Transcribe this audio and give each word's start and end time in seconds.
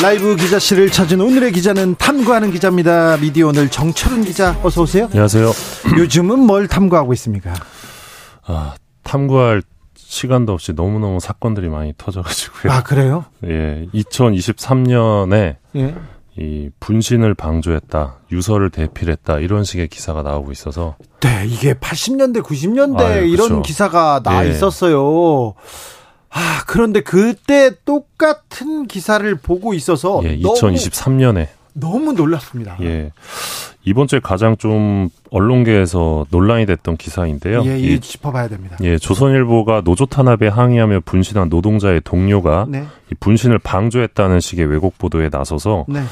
라이브 0.00 0.36
기자실을 0.36 0.90
찾은 0.90 1.20
오늘의 1.20 1.50
기자는 1.52 1.96
탐구하는 1.96 2.52
기자입니다. 2.52 3.16
미디어 3.16 3.48
오늘 3.48 3.68
정철은 3.68 4.22
기자 4.24 4.56
어서 4.62 4.82
오세요. 4.82 5.06
안녕하세요. 5.06 5.50
요즘은 5.98 6.38
뭘 6.38 6.68
탐구하고 6.68 7.12
있습니까? 7.14 7.52
아, 8.44 8.74
탐구할 9.02 9.62
시간도 9.96 10.52
없이 10.52 10.72
너무너무 10.72 11.18
사건들이 11.18 11.68
많이 11.68 11.94
터져가지고요. 11.98 12.72
아 12.72 12.82
그래요? 12.84 13.24
예, 13.44 13.86
2023년에 13.92 15.56
예. 15.76 15.94
이 16.36 16.70
분신을 16.78 17.34
방조했다, 17.34 18.18
유서를 18.30 18.70
대필했다 18.70 19.40
이런 19.40 19.64
식의 19.64 19.88
기사가 19.88 20.22
나오고 20.22 20.52
있어서 20.52 20.94
네, 21.20 21.44
이게 21.44 21.74
80년대, 21.74 22.44
90년대 22.44 23.00
아유, 23.00 23.26
이런 23.26 23.48
그쵸. 23.48 23.62
기사가 23.62 24.20
나 24.22 24.46
예. 24.46 24.50
있었어요. 24.50 25.54
아, 26.30 26.62
그런데 26.66 27.00
그때 27.00 27.70
똑같은 27.84 28.86
기사를 28.86 29.34
보고 29.36 29.74
있어서 29.74 30.20
예, 30.24 30.36
너무, 30.36 30.54
2023년에 30.54 31.48
너무 31.74 32.12
놀랐습니다. 32.12 32.76
예 32.82 33.12
이번 33.84 34.06
주에 34.06 34.20
가장 34.20 34.56
좀 34.58 35.08
언론계에서 35.30 36.26
논란이 36.30 36.66
됐던 36.66 36.98
기사인데요. 36.98 37.62
예, 37.64 37.78
이- 37.78 37.94
이 37.94 38.00
짚어봐야 38.00 38.48
됩니다. 38.48 38.76
예, 38.82 38.98
조선일보가 38.98 39.80
노조 39.82 40.04
탄압에 40.04 40.48
항의하며 40.48 41.00
분신한 41.06 41.48
노동자의 41.48 42.02
동료가 42.04 42.66
네, 42.68 42.84
이 43.10 43.14
분신을 43.18 43.58
방조했다는 43.60 44.40
식의 44.40 44.66
왜곡 44.66 44.98
보도에 44.98 45.30
나서서 45.32 45.86
네. 45.88 46.02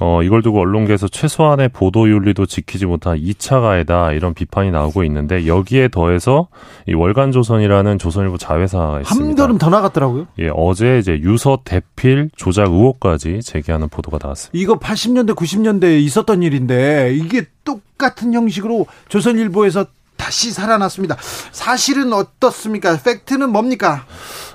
어, 0.00 0.22
이걸 0.22 0.42
두고 0.42 0.60
언론계에서 0.60 1.08
최소한의 1.08 1.68
보도 1.68 2.08
윤리도 2.08 2.46
지키지 2.46 2.86
못한 2.86 3.18
2차 3.18 3.60
가해다 3.60 4.12
이런 4.12 4.32
비판이 4.32 4.70
나오고 4.70 5.04
있는데 5.04 5.46
여기에 5.46 5.88
더해서 5.88 6.48
이 6.88 6.94
월간조선이라는 6.94 7.98
조선일보 7.98 8.38
자회사가 8.38 9.00
있습니다. 9.02 9.28
한 9.28 9.36
걸음 9.36 9.58
더 9.58 9.68
나갔더라고요. 9.68 10.26
예, 10.38 10.50
어제 10.54 10.98
이제 10.98 11.18
유서 11.20 11.60
대필 11.64 12.30
조작 12.34 12.72
의혹까지 12.72 13.40
제기하는 13.42 13.90
보도가 13.90 14.18
나왔습니다. 14.22 14.58
이거 14.58 14.78
80년대, 14.78 15.36
90년대에 15.36 16.00
있었던 16.00 16.42
일인데 16.42 17.12
이게 17.14 17.44
똑같은 17.64 18.32
형식으로 18.32 18.86
조선일보에서 19.08 19.84
다시 20.16 20.52
살아났습니다. 20.52 21.16
사실은 21.50 22.12
어떻습니까? 22.12 22.98
팩트는 23.02 23.50
뭡니까? 23.50 24.04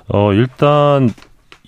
어, 0.08 0.32
일단 0.32 1.10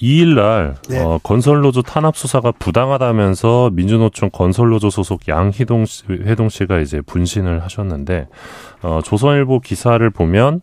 2일날 0.00 0.74
네. 0.88 1.00
어, 1.00 1.18
건설노조 1.22 1.82
탄압 1.82 2.16
수사가 2.16 2.52
부당하다면서 2.52 3.70
민주노총 3.72 4.30
건설노조 4.30 4.90
소속 4.90 5.26
양희동 5.28 5.86
씨, 5.86 6.04
회동 6.08 6.48
씨가 6.48 6.80
이제 6.80 7.00
분신을 7.00 7.62
하셨는데 7.62 8.28
어, 8.82 9.00
조선일보 9.04 9.60
기사를 9.60 10.08
보면 10.10 10.60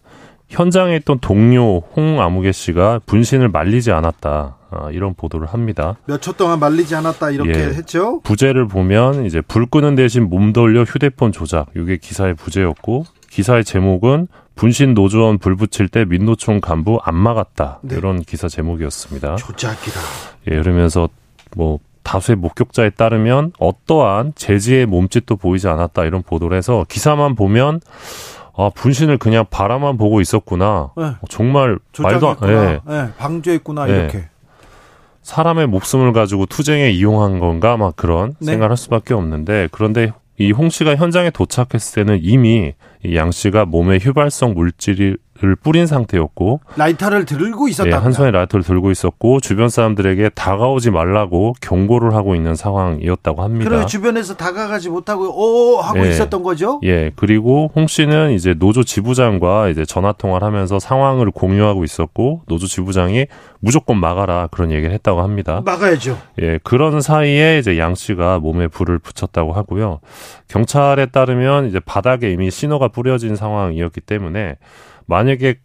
현장에 0.48 0.96
있던 0.98 1.20
동료 1.20 1.80
홍아무개 1.96 2.52
씨가 2.52 3.02
분신을 3.08 3.50
말리지 3.50 3.92
않았다 3.92 4.58
아, 4.70 4.90
이런 4.92 5.14
보도를 5.16 5.48
합니다. 5.48 5.96
몇 6.06 6.22
초 6.22 6.34
동안 6.34 6.60
말리지 6.60 6.96
않았다 6.96 7.32
이렇게 7.32 7.52
예. 7.52 7.64
했죠. 7.74 8.20
부제를 8.24 8.68
보면 8.68 9.26
이제 9.26 9.42
불 9.42 9.66
끄는 9.66 9.96
대신 9.96 10.30
몸 10.30 10.54
돌려 10.54 10.84
휴대폰 10.84 11.32
조작 11.32 11.68
이게 11.76 11.98
기사의 11.98 12.36
부제였고 12.36 13.06
기사의 13.36 13.66
제목은 13.66 14.30
분신 14.56 14.94
노조원 14.94 15.40
불 15.40 15.58
붙일 15.58 15.90
때 15.90 16.06
민노총 16.06 16.62
간부 16.62 17.00
안 17.04 17.16
막았다 17.16 17.80
네. 17.82 17.98
이런 17.98 18.22
기사 18.22 18.48
제목이었습니다. 18.48 19.36
조작이다. 19.36 20.00
예, 20.50 20.56
그러면서 20.56 21.10
뭐 21.54 21.80
다수의 22.04 22.38
목격자에 22.38 22.92
따르면 22.92 23.52
어떠한 23.60 24.34
제지의 24.36 24.86
몸짓도 24.86 25.36
보이지 25.36 25.68
않았다 25.68 26.06
이런 26.06 26.24
보도를 26.24 26.58
해서 26.58 26.86
기사만 26.88 27.36
보면 27.36 27.82
아 28.56 28.72
분신을 28.74 29.18
그냥 29.18 29.44
바라만 29.50 29.98
보고 29.98 30.22
있었구나. 30.22 30.92
네. 30.96 31.12
정말 31.28 31.78
말도 32.00 32.30
안. 32.30 32.38
예, 32.44 32.80
예, 32.90 33.10
방조했구나 33.18 33.90
예. 33.90 33.96
이렇게. 33.96 34.30
사람의 35.24 35.68
목숨을 35.68 36.14
가지고 36.14 36.46
투쟁에 36.46 36.90
이용한 36.92 37.40
건가 37.40 37.76
막 37.76 37.98
그런 37.98 38.36
네. 38.40 38.52
생각을 38.52 38.70
할 38.70 38.78
수밖에 38.78 39.14
없는데 39.14 39.68
그런데 39.72 40.14
이 40.38 40.52
홍 40.52 40.70
씨가 40.70 40.96
현장에 40.96 41.30
도착했을 41.30 42.04
때는 42.06 42.20
이미 42.22 42.74
이양 43.04 43.32
씨가 43.32 43.66
몸에 43.66 43.98
휘발성 43.98 44.54
물질 44.54 45.18
을 45.44 45.56
뿌린 45.58 45.86
상태였고 45.86 46.62
라이터를 46.78 47.26
들고 47.26 47.68
예, 47.68 47.72
있었다. 47.72 48.00
한 48.00 48.14
손에 48.14 48.32
라이터를 48.32 48.64
들고 48.64 48.90
있었고 48.90 49.42
주변 49.42 49.68
사람들에게 49.68 50.30
다가오지 50.30 50.92
말라고 50.92 51.56
경고를 51.60 52.16
하고 52.16 52.36
있는 52.36 52.56
상황이었다고 52.56 53.44
합니다. 53.44 53.70
그리고 53.70 53.86
주변에서 53.86 54.38
다가가지 54.38 54.90
못하고 54.90 55.26
오 55.26 55.82
하고 55.82 56.06
예. 56.06 56.10
있었던 56.12 56.42
거죠. 56.42 56.80
예, 56.86 57.12
그리고 57.18 57.70
홍 57.76 57.88
씨는 57.88 58.32
이제 58.32 58.54
노조 58.54 58.84
지부장과 58.84 59.68
이제 59.68 59.84
전화 59.84 60.14
통화를 60.14 60.48
하면서 60.48 60.80
상황을 60.80 61.32
공유하고 61.32 61.84
있었고 61.84 62.44
노조 62.48 62.66
지부장이 62.66 63.28
무조건 63.60 63.98
막아라 63.98 64.48
그런 64.52 64.72
얘기를 64.72 64.94
했다고 64.94 65.22
합니다. 65.22 65.62
막아야죠. 65.66 66.18
예, 66.42 66.60
그런 66.64 67.02
사이에 67.02 67.60
이제 67.60 67.78
양 67.78 67.94
씨가 67.94 68.40
몸에 68.40 68.70
불을 68.70 69.00
붙였다고 69.00 69.52
하고요. 69.52 70.00
경찰에 70.48 71.08
따르면 71.08 71.68
이제 71.68 71.82
바닥에 71.82 72.32
이미 72.32 72.50
신호가 72.50 72.88
뿌려진 72.88 73.36
상황이었기 73.36 74.00
때문에 74.00 74.56
만약에 75.06 75.56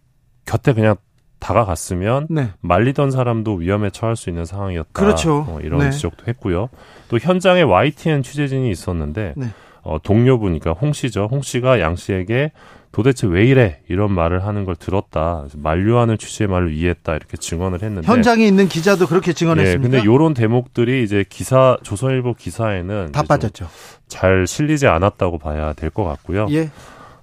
곁에 0.47 0.73
그냥 0.73 0.97
다가갔으면 1.39 2.27
네. 2.29 2.51
말리던 2.61 3.11
사람도 3.11 3.55
위험에 3.55 3.91
처할 3.91 4.15
수 4.17 4.29
있는 4.29 4.45
상황이었다. 4.45 4.91
그렇죠. 4.93 5.47
어, 5.49 5.59
이런 5.63 5.81
네. 5.81 5.91
지적도 5.91 6.25
했고요. 6.29 6.69
또 7.09 7.19
현장에 7.19 7.63
YTN 7.63 8.23
취재진이 8.23 8.71
있었는데 8.71 9.35
네. 9.37 9.47
어, 9.83 9.99
동료분이니까 10.03 10.73
홍 10.73 10.93
씨죠. 10.93 11.29
홍 11.31 11.41
씨가 11.41 11.81
양 11.81 11.97
씨에게 11.97 12.53
도대체 12.93 13.27
왜 13.27 13.47
이래 13.47 13.79
이런 13.89 14.13
말을 14.13 14.45
하는 14.45 14.65
걸 14.67 14.77
들었다. 14.77 15.47
만류하는 15.57 16.19
취지의 16.19 16.49
말을 16.49 16.75
이해했다 16.75 17.15
이렇게 17.17 17.37
증언을 17.39 17.83
했는데 17.83 18.07
현장에 18.07 18.45
있는 18.45 18.69
기자도 18.69 19.07
그렇게 19.07 19.31
예, 19.31 19.33
증언했습니다. 19.33 19.89
근데 19.91 20.05
요런 20.05 20.35
대목들이 20.35 21.03
이제 21.05 21.25
기사 21.27 21.79
조선일보 21.83 22.35
기사에는 22.35 23.13
다 23.13 23.23
빠졌죠. 23.23 23.69
잘 24.09 24.47
실리지 24.47 24.87
않았다고 24.89 25.39
봐야 25.39 25.73
될 25.73 25.89
것 25.91 26.05
같고요. 26.05 26.49
예. 26.51 26.69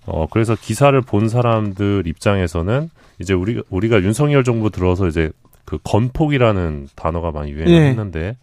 어 0.08 0.26
그래서 0.30 0.56
기사를 0.56 1.00
본 1.02 1.28
사람들 1.30 2.04
입장에서는 2.08 2.90
이제 3.20 3.34
우리가 3.34 3.62
우리가 3.70 4.02
윤석열 4.02 4.44
정부 4.44 4.70
들어서 4.70 5.08
이제 5.08 5.32
그 5.66 5.78
건폭이라는 5.84 6.88
단어가 6.96 7.32
많이 7.32 7.52
유행을 7.52 7.72
예. 7.74 7.90
했는데 7.90 8.38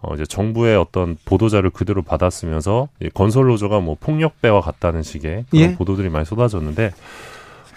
어 0.00 0.14
이제 0.14 0.24
정부의 0.24 0.76
어떤 0.76 1.16
보도자를 1.26 1.70
그대로 1.70 2.02
받았으면서 2.02 2.88
이 3.02 3.10
건설 3.10 3.46
노조가 3.46 3.80
뭐 3.80 3.96
폭력배와 4.00 4.62
같다는 4.62 5.02
식의 5.02 5.44
그런 5.50 5.62
예. 5.62 5.74
보도들이 5.74 6.08
많이 6.08 6.24
쏟아졌는데 6.24 6.92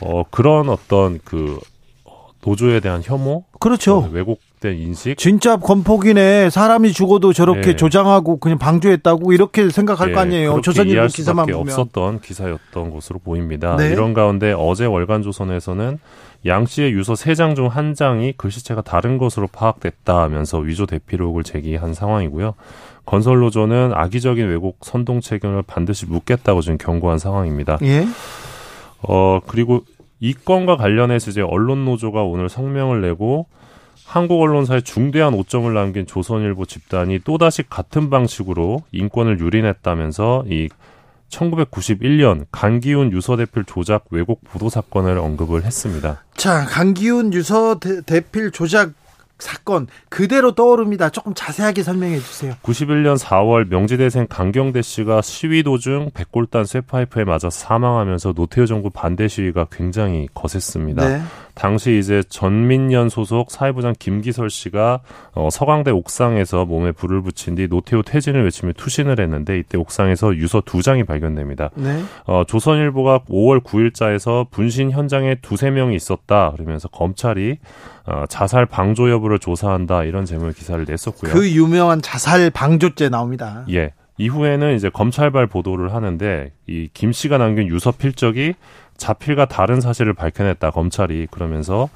어 0.01 0.23
그런 0.31 0.69
어떤 0.69 1.19
그 1.25 1.59
어, 2.05 2.27
노조에 2.43 2.79
대한 2.79 3.01
혐오, 3.03 3.43
그렇죠. 3.59 3.97
어, 3.97 4.09
왜곡 4.11 4.39
된 4.59 4.77
인식 4.77 5.17
진짜 5.17 5.57
건폭이네. 5.57 6.49
사람이 6.49 6.91
죽어도 6.93 7.33
저렇게 7.33 7.69
예. 7.71 7.75
조장하고 7.75 8.37
그냥 8.37 8.57
방조했다고 8.57 9.33
이렇게 9.33 9.69
생각할 9.69 10.11
거 10.13 10.19
예, 10.19 10.21
아니에요. 10.21 10.61
조선일보 10.61 11.07
기사만 11.07 11.45
보면. 11.45 11.59
없었던 11.61 12.21
기사였던 12.21 12.89
것으로 12.91 13.19
보입니다. 13.19 13.75
네. 13.75 13.89
이런 13.89 14.13
가운데 14.13 14.53
어제 14.57 14.85
월간 14.85 15.21
조선에서는 15.23 15.99
양 16.45 16.65
씨의 16.65 16.93
유서 16.93 17.15
세 17.15 17.33
장 17.33 17.55
중 17.55 17.67
한 17.67 17.93
장이 17.95 18.33
글씨체가 18.37 18.81
다른 18.81 19.17
것으로 19.17 19.47
파악됐다 19.47 20.21
하면서 20.21 20.59
위조 20.59 20.85
의혹을 21.11 21.43
제기한 21.43 21.93
상황이고요. 21.93 22.53
건설노조는 23.05 23.91
악의적인 23.93 24.47
왜곡 24.47 24.79
선동 24.81 25.21
책임을 25.21 25.63
반드시 25.63 26.05
묻겠다고 26.07 26.61
지금 26.61 26.77
경고한 26.77 27.19
상황입니다. 27.19 27.77
예. 27.83 28.07
어 29.01 29.39
그리고 29.45 29.81
이 30.19 30.33
건과 30.33 30.77
관련해서 30.77 31.29
이제 31.31 31.41
언론 31.41 31.85
노조가 31.85 32.23
오늘 32.23 32.49
성명을 32.49 33.01
내고 33.01 33.47
한국 34.15 34.41
언론사에 34.41 34.79
중대한 34.79 35.33
오점을 35.33 35.73
남긴 35.73 36.07
조선일보 36.07 36.65
집단이 36.67 37.19
또다시 37.25 37.63
같은 37.63 38.09
방식으로 38.09 38.81
인권을 38.93 39.41
유린했다면서 39.41 40.45
이 40.47 40.69
1991년 41.27 42.45
강기훈 42.49 43.11
유서 43.11 43.35
대필 43.35 43.65
조작 43.65 44.05
왜곡 44.11 44.39
보도 44.45 44.69
사건을 44.69 45.17
언급을 45.17 45.65
했습니다. 45.65 46.23
자, 46.37 46.63
강기훈 46.63 47.33
유서대필 47.33 48.51
조작 48.51 48.93
사건 49.37 49.87
그대로 50.07 50.55
떠오릅니다. 50.55 51.09
조금 51.09 51.33
자세하게 51.35 51.83
설명해 51.83 52.17
주세요. 52.19 52.53
91년 52.63 53.17
4월 53.17 53.67
명지대생 53.67 54.27
강경대 54.29 54.81
씨가 54.81 55.21
시위 55.23 55.61
도중 55.61 56.11
백골단 56.13 56.63
쇠파이프에 56.63 57.25
맞아 57.25 57.49
사망하면서 57.49 58.31
노태우 58.31 58.65
정부 58.65 58.91
반대 58.91 59.27
시위가 59.27 59.67
굉장히 59.69 60.29
거셌습니다. 60.33 61.05
네. 61.05 61.21
당시 61.55 61.97
이제 61.97 62.21
전민연 62.27 63.09
소속 63.09 63.49
사회부장 63.49 63.95
김기설 63.97 64.49
씨가 64.49 64.99
어, 65.33 65.49
서강대 65.51 65.91
옥상에서 65.91 66.65
몸에 66.65 66.91
불을 66.91 67.21
붙인 67.21 67.55
뒤 67.55 67.67
노태우 67.67 68.03
퇴진을 68.03 68.43
외치며 68.43 68.73
투신을 68.73 69.19
했는데 69.19 69.57
이때 69.57 69.77
옥상에서 69.77 70.35
유서 70.35 70.61
두 70.65 70.81
장이 70.81 71.03
발견됩니다. 71.05 71.71
네. 71.75 72.03
어, 72.25 72.43
조선일보가 72.45 73.19
5월 73.29 73.63
9일자에서 73.63 74.49
분신 74.51 74.91
현장에 74.91 75.35
두세 75.41 75.71
명이 75.71 75.95
있었다 75.95 76.51
그러면서 76.51 76.87
검찰이 76.89 77.57
어, 78.05 78.25
자살 78.29 78.65
방조 78.65 79.09
여부를 79.09 79.39
조사한다 79.39 80.03
이런 80.03 80.25
제목 80.25 80.53
기사를 80.53 80.83
냈었고요. 80.87 81.33
그 81.33 81.49
유명한 81.51 82.01
자살 82.01 82.49
방조죄 82.49 83.09
나옵니다. 83.09 83.65
예. 83.71 83.93
이후에는 84.17 84.75
이제 84.75 84.89
검찰발 84.89 85.47
보도를 85.47 85.93
하는데 85.93 86.51
이 86.67 86.87
김 86.93 87.11
씨가 87.11 87.37
남긴 87.37 87.67
유서 87.67 87.91
필적이 87.91 88.53
자필과 88.97 89.45
다른 89.45 89.81
사실을 89.81 90.13
밝혀냈다 90.13 90.71
검찰이 90.71 91.27
그러면서 91.31 91.89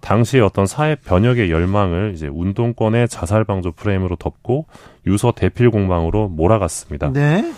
당시 0.00 0.40
어떤 0.40 0.66
사회 0.66 0.94
변혁의 0.94 1.50
열망을 1.50 2.12
이제 2.14 2.28
운동권의 2.28 3.08
자살 3.08 3.44
방조 3.44 3.72
프레임으로 3.72 4.16
덮고 4.16 4.66
유서 5.06 5.32
대필 5.32 5.70
공방으로 5.70 6.28
몰아갔습니다. 6.28 7.12
네. 7.12 7.52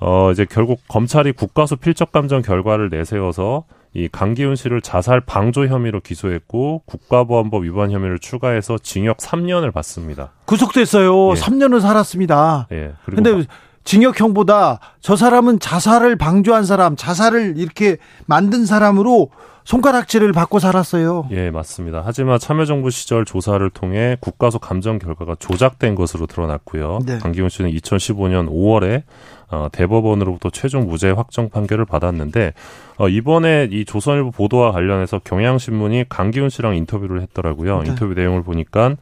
어 0.00 0.32
이제 0.32 0.44
결국 0.48 0.80
검찰이 0.88 1.32
국가수 1.32 1.76
필적 1.76 2.10
감정 2.10 2.42
결과를 2.42 2.88
내세워서 2.90 3.64
이 3.94 4.08
강기훈 4.08 4.56
씨를 4.56 4.80
자살 4.80 5.20
방조 5.20 5.66
혐의로 5.66 6.00
기소했고 6.00 6.82
국가보안법 6.86 7.64
위반 7.64 7.90
혐의를 7.90 8.18
추가해서 8.18 8.78
징역 8.78 9.18
3년을 9.18 9.72
받습니다. 9.72 10.32
구속됐어요. 10.46 11.30
예. 11.30 11.34
3년을 11.34 11.80
살았습니다. 11.80 12.68
예. 12.72 12.94
근데 13.04 13.44
징역형보다 13.84 14.80
저 15.00 15.16
사람은 15.16 15.58
자살을 15.58 16.16
방조한 16.16 16.64
사람, 16.64 16.96
자살을 16.96 17.54
이렇게 17.56 17.96
만든 18.26 18.66
사람으로 18.66 19.30
손가락질을 19.64 20.32
받고 20.32 20.58
살았어요. 20.58 21.28
예, 21.30 21.50
맞습니다. 21.50 22.02
하지만 22.04 22.38
참여정부 22.38 22.90
시절 22.90 23.24
조사를 23.24 23.68
통해 23.70 24.16
국가수 24.20 24.58
감정 24.58 24.98
결과가 24.98 25.36
조작된 25.38 25.94
것으로 25.94 26.26
드러났고요. 26.26 26.98
네. 27.06 27.18
강기훈 27.18 27.48
씨는 27.48 27.70
2015년 27.70 28.48
5월에 28.50 29.02
어, 29.50 29.68
대법원으로부터 29.70 30.50
최종 30.50 30.88
무죄 30.88 31.10
확정 31.10 31.48
판결을 31.48 31.84
받았는데 31.84 32.54
어, 32.98 33.08
이번에 33.08 33.68
이 33.70 33.84
조선일보 33.84 34.32
보도와 34.32 34.72
관련해서 34.72 35.20
경향신문이 35.22 36.06
강기훈 36.08 36.48
씨랑 36.48 36.74
인터뷰를 36.76 37.20
했더라고요. 37.22 37.82
네. 37.82 37.90
인터뷰 37.90 38.14
내용을 38.14 38.42
보니까 38.42 38.96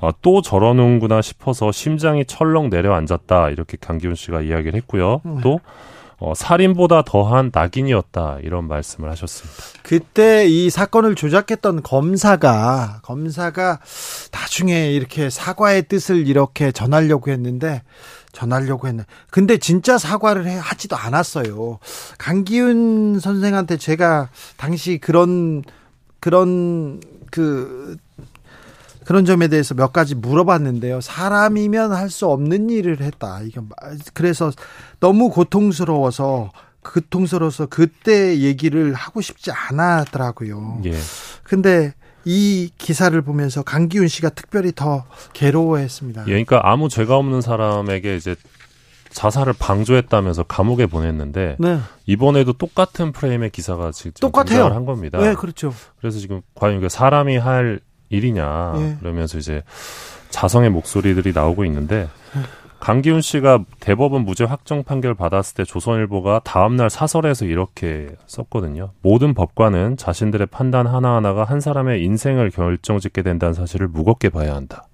어, 0.00 0.10
또 0.22 0.42
저러는구나 0.42 1.22
싶어서 1.22 1.72
심장이 1.72 2.24
철렁 2.24 2.70
내려앉았다 2.70 3.50
이렇게 3.50 3.76
강기훈 3.80 4.14
씨가 4.14 4.42
이야기를 4.42 4.74
했고요. 4.74 5.20
음. 5.26 5.40
또 5.42 5.60
어, 6.20 6.34
살인보다 6.34 7.02
더한 7.02 7.52
낙인이었다 7.54 8.38
이런 8.42 8.66
말씀을 8.66 9.08
하셨습니다. 9.10 9.62
그때 9.82 10.46
이 10.48 10.68
사건을 10.68 11.14
조작했던 11.14 11.82
검사가 11.84 13.00
검사가 13.02 13.78
나중에 14.32 14.90
이렇게 14.90 15.30
사과의 15.30 15.84
뜻을 15.84 16.26
이렇게 16.26 16.72
전하려고 16.72 17.30
했는데 17.30 17.82
전하려고 18.32 18.88
했네. 18.88 19.04
근데 19.30 19.58
진짜 19.58 19.96
사과를 19.96 20.46
해, 20.46 20.58
하지도 20.60 20.96
않았어요. 20.96 21.78
강기훈 22.18 23.20
선생한테 23.20 23.76
제가 23.76 24.30
당시 24.56 24.98
그런 24.98 25.62
그런 26.20 27.00
그 27.30 27.96
그런 29.08 29.24
점에 29.24 29.48
대해서 29.48 29.72
몇 29.74 29.90
가지 29.90 30.14
물어봤는데요. 30.14 31.00
사람이면 31.00 31.92
할 31.92 32.10
수 32.10 32.26
없는 32.26 32.68
일을 32.68 33.00
했다. 33.00 33.40
이게 33.42 33.58
그래서 34.12 34.50
너무 35.00 35.30
고통스러워서 35.30 36.50
고통스러워서 36.82 37.66
그때 37.66 38.38
얘기를 38.40 38.92
하고 38.92 39.22
싶지 39.22 39.50
않았더라고요. 39.50 40.82
예. 40.84 40.92
근데 41.42 41.94
이 42.26 42.70
기사를 42.76 43.18
보면서 43.22 43.62
강기훈 43.62 44.08
씨가 44.08 44.28
특별히 44.30 44.72
더 44.74 45.06
괴로워했습니다. 45.32 46.22
예, 46.22 46.26
그러니까 46.26 46.60
아무 46.64 46.90
죄가 46.90 47.16
없는 47.16 47.40
사람에게 47.40 48.14
이제 48.14 48.36
자살을 49.08 49.54
방조했다면서 49.58 50.42
감옥에 50.42 50.84
보냈는데 50.84 51.56
네. 51.58 51.80
이번에도 52.04 52.52
똑같은 52.52 53.12
프레임의 53.12 53.50
기사가 53.50 53.90
지금 53.90 54.12
똑같아요. 54.20 54.66
한 54.66 54.84
겁니다. 54.84 55.18
네, 55.18 55.34
그렇죠. 55.34 55.72
그래서 55.98 56.18
지금 56.18 56.42
과연 56.54 56.86
사람이 56.90 57.38
할 57.38 57.80
일이냐 58.10 58.74
예. 58.76 58.96
그러면서 59.00 59.38
이제 59.38 59.62
자성의 60.30 60.70
목소리들이 60.70 61.32
나오고 61.32 61.64
있는데 61.64 62.08
강기훈 62.80 63.20
씨가 63.20 63.64
대법원 63.80 64.24
무죄 64.24 64.44
확정 64.44 64.84
판결 64.84 65.14
받았을 65.14 65.56
때 65.56 65.64
조선일보가 65.64 66.42
다음날 66.44 66.90
사설에서 66.90 67.44
이렇게 67.44 68.08
썼거든요. 68.26 68.92
모든 69.02 69.34
법관은 69.34 69.96
자신들의 69.96 70.46
판단 70.46 70.86
하나하나가 70.86 71.44
한 71.44 71.60
사람의 71.60 72.04
인생을 72.04 72.50
결정짓게 72.50 73.22
된다는 73.22 73.54
사실을 73.54 73.88
무겁게 73.88 74.28
봐야 74.28 74.54
한다. 74.54 74.86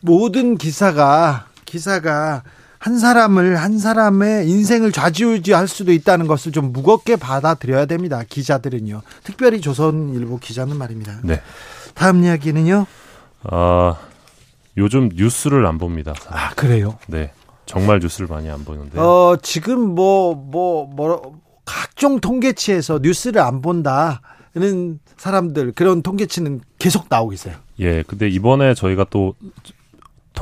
모든 0.00 0.56
기사가 0.56 1.46
기사가 1.64 2.42
한 2.82 2.98
사람을 2.98 3.60
한 3.60 3.78
사람의 3.78 4.48
인생을 4.50 4.90
좌지우지할 4.90 5.68
수도 5.68 5.92
있다는 5.92 6.26
것을 6.26 6.50
좀 6.50 6.72
무겁게 6.72 7.14
받아들여야 7.14 7.86
됩니다. 7.86 8.24
기자들은요. 8.28 9.02
특별히 9.22 9.60
조선일보 9.60 10.38
기자는 10.38 10.76
말입니다. 10.76 11.20
네. 11.22 11.40
다음 11.94 12.24
이야기는요. 12.24 12.86
아 13.44 13.96
요즘 14.76 15.10
뉴스를 15.14 15.64
안 15.64 15.78
봅니다. 15.78 16.12
아 16.28 16.50
그래요? 16.54 16.98
네. 17.06 17.30
정말 17.66 18.00
뉴스를 18.00 18.26
많이 18.26 18.50
안 18.50 18.64
보는데. 18.64 18.98
어 18.98 19.36
지금 19.40 19.94
뭐뭐 19.94 20.34
뭐, 20.34 20.86
뭐, 20.86 21.40
각종 21.64 22.18
통계치에서 22.18 22.98
뉴스를 23.00 23.42
안 23.42 23.62
본다는 23.62 24.98
사람들 25.18 25.70
그런 25.76 26.02
통계치는 26.02 26.62
계속 26.80 27.06
나오고 27.08 27.32
있어요. 27.32 27.54
예. 27.78 28.02
근데 28.02 28.28
이번에 28.28 28.74
저희가 28.74 29.06
또 29.08 29.36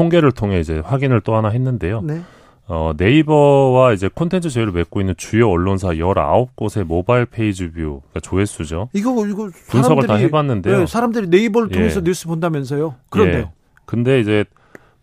통계를 0.00 0.32
통해 0.32 0.60
이제 0.60 0.78
확인을 0.78 1.20
또 1.20 1.36
하나 1.36 1.48
했는데요. 1.50 2.00
네. 2.02 2.22
어, 2.66 2.92
네이버와 2.96 3.92
이제 3.92 4.08
콘텐츠 4.12 4.48
제휴를 4.48 4.72
맺고 4.72 5.00
있는 5.00 5.14
주요 5.16 5.50
언론사 5.50 5.88
19곳의 5.88 6.84
모바일 6.84 7.26
page 7.26 7.68
view, 7.70 8.00
그러니까 8.00 8.20
조회수죠. 8.20 8.88
이거, 8.92 9.26
이거. 9.26 9.50
분석을 9.68 10.06
다 10.06 10.14
해봤는데요. 10.14 10.78
네, 10.78 10.86
사람들이 10.86 11.26
네이버를 11.28 11.68
예. 11.72 11.74
통해서 11.74 12.00
예. 12.00 12.04
뉴스 12.04 12.26
본다면서요. 12.28 12.94
그런데요. 13.10 13.40
예. 13.40 13.50
근데 13.86 14.20
이제 14.20 14.44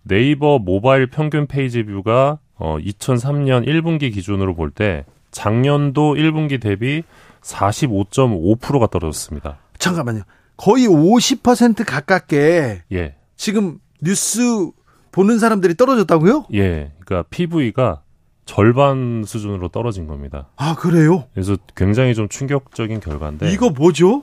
네이버 0.03 0.59
모바일 0.59 1.07
평균 1.07 1.45
page 1.45 1.83
view가 1.83 2.39
어, 2.55 2.77
2003년 2.79 3.67
1분기 3.67 4.13
기준으로 4.13 4.55
볼 4.55 4.71
때 4.71 5.03
작년도 5.31 6.15
1분기 6.15 6.59
대비 6.61 7.03
45.5%가 7.41 8.87
떨어졌습니다. 8.87 9.57
잠깐만요. 9.77 10.21
거의 10.55 10.87
50% 10.87 11.85
가깝게 11.85 12.83
예. 12.93 13.15
지금 13.35 13.79
뉴스 14.01 14.71
보는 15.17 15.39
사람들이 15.39 15.73
떨어졌다고요? 15.73 16.45
예. 16.53 16.91
그러니까 16.99 17.27
PV가 17.31 18.03
절반 18.45 19.23
수준으로 19.25 19.69
떨어진 19.69 20.05
겁니다. 20.05 20.49
아, 20.55 20.75
그래요? 20.75 21.23
그래서 21.33 21.57
굉장히 21.75 22.13
좀 22.13 22.29
충격적인 22.29 22.99
결과인데. 22.99 23.51
이거 23.51 23.71
뭐죠? 23.71 24.21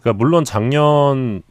그러니까 0.00 0.12
물론 0.12 0.44
작년 0.44 1.42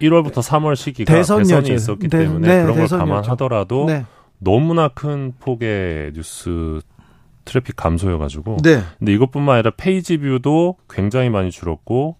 1월부터 0.00 0.34
3월 0.34 0.76
시기가 0.76 1.12
대선 1.12 1.44
이 1.44 1.74
있었기 1.74 2.08
네, 2.08 2.18
때문에 2.18 2.46
네, 2.46 2.62
그런 2.62 2.76
걸 2.76 2.86
감안하더라도 2.86 3.86
네. 3.86 4.06
너무나 4.38 4.86
큰 4.86 5.32
폭의 5.40 6.12
뉴스 6.14 6.80
트래픽 7.44 7.74
감소여가지고. 7.74 8.58
네. 8.62 8.82
근데 9.00 9.12
이것뿐만 9.12 9.56
아니라 9.56 9.72
page 9.76 10.16
view도 10.16 10.76
굉장히 10.88 11.28
많이 11.28 11.50
줄었고 11.50 12.18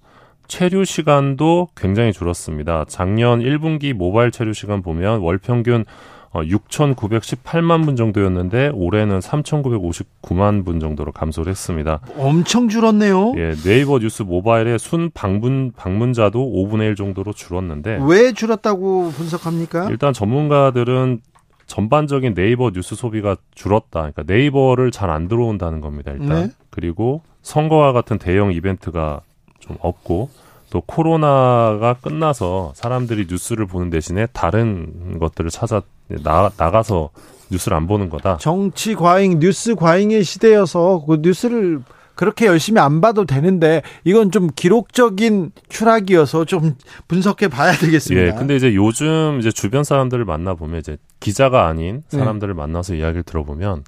체류 0.50 0.84
시간도 0.84 1.68
굉장히 1.76 2.12
줄었습니다. 2.12 2.84
작년 2.88 3.38
1분기 3.38 3.92
모바일 3.92 4.32
체류 4.32 4.52
시간 4.52 4.82
보면 4.82 5.20
월 5.20 5.38
평균 5.38 5.84
6,918만 6.32 7.82
어, 7.82 7.84
분 7.84 7.96
정도였는데 7.96 8.72
올해는 8.74 9.20
3,959만 9.20 10.64
분 10.64 10.80
정도로 10.80 11.12
감소를 11.12 11.50
했습니다. 11.50 12.00
엄청 12.18 12.68
줄었네요. 12.68 13.32
예, 13.36 13.54
네이버 13.64 14.00
뉴스 14.00 14.22
모바일의 14.22 14.80
순 14.80 15.10
방문 15.14 15.72
방문자도 15.76 16.40
5분의 16.40 16.82
1 16.90 16.96
정도로 16.96 17.32
줄었는데 17.32 18.00
왜 18.02 18.32
줄었다고 18.32 19.10
분석합니까? 19.10 19.88
일단 19.90 20.12
전문가들은 20.12 21.20
전반적인 21.66 22.34
네이버 22.34 22.70
뉴스 22.72 22.96
소비가 22.96 23.36
줄었다. 23.54 24.10
그러니까 24.10 24.24
네이버를 24.26 24.90
잘 24.90 25.10
안 25.10 25.28
들어온다는 25.28 25.80
겁니다. 25.80 26.10
일단 26.10 26.28
네? 26.28 26.48
그리고 26.70 27.22
선거와 27.42 27.92
같은 27.92 28.18
대형 28.18 28.52
이벤트가 28.52 29.20
좀 29.60 29.76
없고 29.80 30.28
또 30.70 30.80
코로나가 30.80 31.94
끝나서 32.00 32.72
사람들이 32.74 33.26
뉴스를 33.28 33.66
보는 33.66 33.90
대신에 33.90 34.26
다른 34.32 35.18
것들을 35.18 35.50
찾아 35.50 35.82
나, 36.22 36.50
나가서 36.56 37.10
뉴스를 37.50 37.76
안 37.76 37.86
보는 37.86 38.08
거다. 38.08 38.38
정치 38.38 38.94
과잉, 38.94 39.40
뉴스 39.40 39.74
과잉의 39.74 40.22
시대여서 40.24 41.04
그 41.06 41.18
뉴스를 41.20 41.82
그렇게 42.14 42.44
열심히 42.44 42.80
안 42.80 43.00
봐도 43.00 43.24
되는데 43.24 43.80
이건 44.04 44.30
좀 44.30 44.50
기록적인 44.54 45.52
추락이어서 45.70 46.44
좀 46.44 46.76
분석해 47.08 47.48
봐야 47.48 47.72
되겠습니다. 47.72 48.26
예. 48.26 48.32
근데 48.32 48.56
이제 48.56 48.74
요즘 48.74 49.38
이제 49.40 49.50
주변 49.50 49.84
사람들을 49.84 50.26
만나 50.26 50.52
보면 50.54 50.80
이제 50.80 50.98
기자가 51.18 51.66
아닌 51.66 52.02
네. 52.12 52.18
사람들을 52.18 52.54
네. 52.54 52.58
만나서 52.58 52.94
이야기를 52.94 53.22
들어보면 53.22 53.84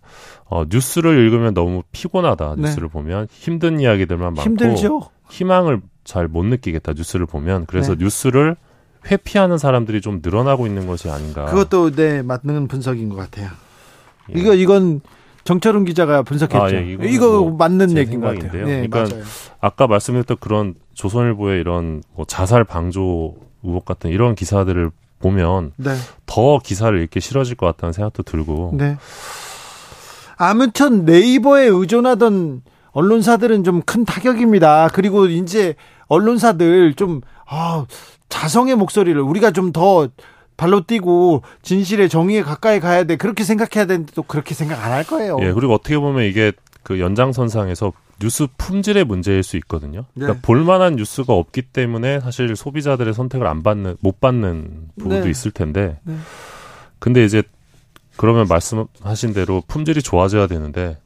어 0.47 0.65
뉴스를 0.67 1.19
읽으면 1.19 1.53
너무 1.53 1.83
피곤하다. 1.93 2.55
네. 2.57 2.63
뉴스를 2.63 2.89
네. 2.89 2.93
보면 2.93 3.29
힘든 3.31 3.79
이야기들만 3.81 4.33
많고 4.33 4.43
힘들죠. 4.43 5.03
희망을 5.29 5.83
잘 6.05 6.29
못 6.29 6.45
느끼겠다. 6.45 6.93
뉴스를 6.95 7.27
보면 7.27 7.67
그래서 7.67 7.95
네. 7.95 8.05
뉴스를 8.05 8.57
회피하는 9.11 9.59
사람들이 9.59 10.01
좀 10.01 10.21
늘어나고 10.23 10.67
있는 10.67 10.87
것이 10.87 11.11
아닌가. 11.11 11.47
그것도 11.47 11.93
네 11.93 12.23
맞는 12.23 12.69
분석인 12.69 13.09
것 13.09 13.17
같아요. 13.17 13.51
예. 14.35 14.41
이거 14.41 14.55
이건 14.55 15.01
정철훈 15.45 15.85
기자가 15.85 16.23
분석했죠. 16.23 16.65
아, 16.65 16.73
예, 16.73 16.97
이거 17.09 17.43
뭐 17.43 17.57
맞는 17.57 17.97
얘기인 17.97 18.21
것 18.21 18.39
같아요. 18.39 18.65
네, 18.65 18.87
그러니까 18.87 19.05
맞아요. 19.15 19.25
아까 19.61 19.87
말씀드렸던 19.89 20.37
그런 20.41 20.75
조선일보의 20.95 21.61
이런 21.61 22.03
뭐 22.15 22.25
자살 22.25 22.63
방조 22.65 23.35
의혹 23.65 23.85
같은 23.85 24.11
이런 24.11 24.35
기사들을 24.37 24.91
보면 25.19 25.73
네. 25.77 25.95
더 26.27 26.59
기사를 26.59 27.01
읽기 27.03 27.21
싫어질 27.21 27.57
것 27.57 27.67
같다는 27.67 27.93
생각도 27.93 28.23
들고. 28.23 28.75
네. 28.75 28.97
아무튼 30.37 31.05
네이버에 31.05 31.67
의존하던 31.67 32.63
언론사들은 32.93 33.65
좀 33.65 33.83
큰 33.85 34.05
타격입니다. 34.05 34.89
그리고 34.93 35.27
이제 35.27 35.75
언론사들 36.09 36.95
좀 36.95 37.21
아, 37.47 37.85
자성의 38.29 38.77
목소리를 38.77 39.21
우리가 39.21 39.51
좀 39.51 39.73
더 39.73 40.09
발로 40.57 40.83
뛰고 40.87 41.43
진실의 41.63 42.09
정의에 42.09 42.43
가까이 42.43 42.79
가야 42.79 43.05
돼. 43.05 43.17
그렇게 43.17 43.43
생각해야 43.43 43.87
되는데 43.87 44.13
또 44.15 44.23
그렇게 44.23 44.55
생각 44.55 44.85
안 44.85 44.93
할 44.93 45.05
거예요. 45.05 45.39
예, 45.41 45.53
그리고 45.53 45.73
어떻게 45.75 45.99
보면 45.99 46.25
이게 46.25 46.53
그 46.83 47.01
연장선상에서 47.01 47.93
뉴스 48.21 48.47
품질의 48.59 49.05
문제일 49.05 49.43
수 49.43 49.57
있거든요. 49.57 50.05
그러니까 50.15 50.35
네. 50.35 50.43
볼만한 50.43 50.97
뉴스가 50.97 51.33
없기 51.33 51.63
때문에 51.63 52.21
사실 52.21 52.55
소비자들의 52.55 53.13
선택을 53.15 53.47
안 53.47 53.63
받는 53.63 53.97
못 54.01 54.21
받는 54.21 54.91
부분도 54.99 55.25
네. 55.25 55.31
있을 55.31 55.51
텐데. 55.51 55.99
네. 56.05 56.15
근데 56.99 57.25
이제 57.25 57.43
그러면 58.17 58.47
말씀하신 58.47 59.33
대로 59.33 59.63
품질이 59.67 60.03
좋아져야 60.03 60.47
되는데 60.47 60.99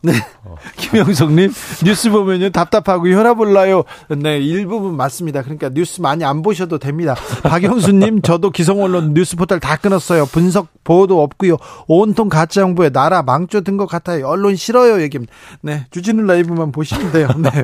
네. 0.00 0.12
어. 0.44 0.54
김영석님, 0.78 1.52
뉴스 1.84 2.10
보면요, 2.10 2.50
답답하고 2.50 3.08
혈압 3.08 3.40
올라요. 3.40 3.82
네, 4.16 4.38
일부분 4.38 4.96
맞습니다. 4.96 5.42
그러니까 5.42 5.70
뉴스 5.70 6.00
많이 6.00 6.24
안 6.24 6.42
보셔도 6.42 6.78
됩니다. 6.78 7.16
박영수님, 7.42 8.22
저도 8.22 8.50
기성언론 8.50 9.14
뉴스 9.14 9.34
포털 9.36 9.58
다 9.58 9.76
끊었어요. 9.76 10.26
분석, 10.26 10.68
보도 10.84 11.20
없고요. 11.22 11.56
온통 11.88 12.28
가짜 12.28 12.60
정보에 12.60 12.90
나라 12.90 13.22
망조 13.22 13.60
든 13.62 13.76
것 13.76 13.86
같아요. 13.86 14.26
언론 14.28 14.56
싫어요. 14.56 15.00
얘기입니다. 15.02 15.32
네, 15.62 15.86
주진우 15.90 16.22
라이브만 16.22 16.70
보시면 16.72 17.12
돼요. 17.12 17.28
네. 17.36 17.50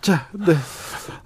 자, 0.00 0.26
네. 0.32 0.54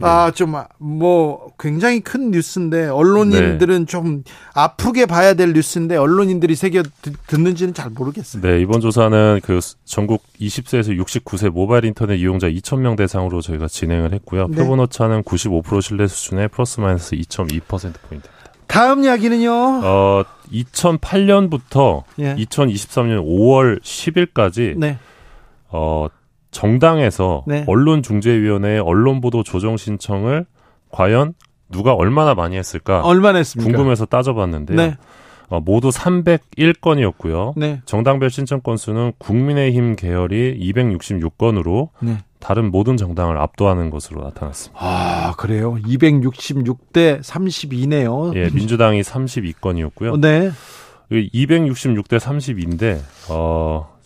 아, 0.01 0.31
좀, 0.35 0.55
뭐, 0.79 1.53
굉장히 1.59 2.01
큰 2.01 2.31
뉴스인데, 2.31 2.89
언론인들은 2.89 3.79
네. 3.81 3.85
좀 3.87 4.25
아프게 4.55 5.07
봐야 5.07 5.35
될 5.35 5.53
뉴스인데, 5.53 5.97
언론인들이 5.97 6.55
새겨 6.55 6.83
듣는지는 7.27 7.75
잘 7.75 7.91
모르겠어요. 7.91 8.43
네, 8.43 8.61
이번 8.61 8.81
조사는 8.81 9.41
그 9.43 9.61
전국 9.85 10.23
20세에서 10.41 10.99
69세 11.05 11.51
모바일 11.51 11.85
인터넷 11.85 12.17
이용자 12.17 12.49
2,000명 12.49 12.97
대상으로 12.97 13.41
저희가 13.41 13.69
진행을 13.69 14.13
했고요. 14.15 14.49
네. 14.49 14.57
표본 14.57 14.81
오차는 14.81 15.23
95% 15.23 15.83
신뢰 15.83 16.07
수준의 16.07 16.49
플러스 16.49 16.81
마이너스 16.81 17.17
2.2%포인트입니다. 17.17 18.29
다음 18.69 19.03
이야기는요? 19.03 19.51
어, 19.51 20.25
2008년부터 20.53 22.05
예. 22.19 22.35
2023년 22.37 23.25
5월 23.25 23.81
10일까지 23.83 24.77
네. 24.77 24.99
어, 25.71 26.09
정당에서 26.51 27.45
네. 27.47 27.65
언론중재위원회의 27.67 28.81
언론보도 28.81 29.43
조정 29.43 29.77
신청을 29.77 30.47
과연 30.91 31.35
누가 31.71 31.93
얼마나 31.95 32.35
많이 32.35 32.57
했을까? 32.57 33.03
얼마나 33.03 33.39
했습니까? 33.39 33.71
궁금해서 33.71 34.07
따져봤는데요. 34.07 34.77
네. 34.77 34.97
어, 35.51 35.61
모두 35.61 35.89
301건이었고요. 35.89 37.55
네. 37.57 37.81
정당별 37.87 38.31
신청 38.31 38.61
건수는 38.61 39.13
국민의힘 39.19 39.97
계열이 39.97 40.59
266건으로 40.61 41.89
네. 42.01 42.19
다른 42.39 42.71
모든 42.71 42.97
정당을 42.97 43.39
압도하는 43.39 43.91
것으로 43.91 44.23
나타났습니다. 44.25 44.79
아, 44.81 45.35
그래요? 45.37 45.77
266대 45.77 47.21
32네요. 47.23 48.37
예, 48.37 48.51
민주당이 48.51 49.01
32건이었고요. 49.03 50.21
네. 50.21 50.51
266대 51.11 52.19
32인데 52.19 53.01
어 53.31 53.98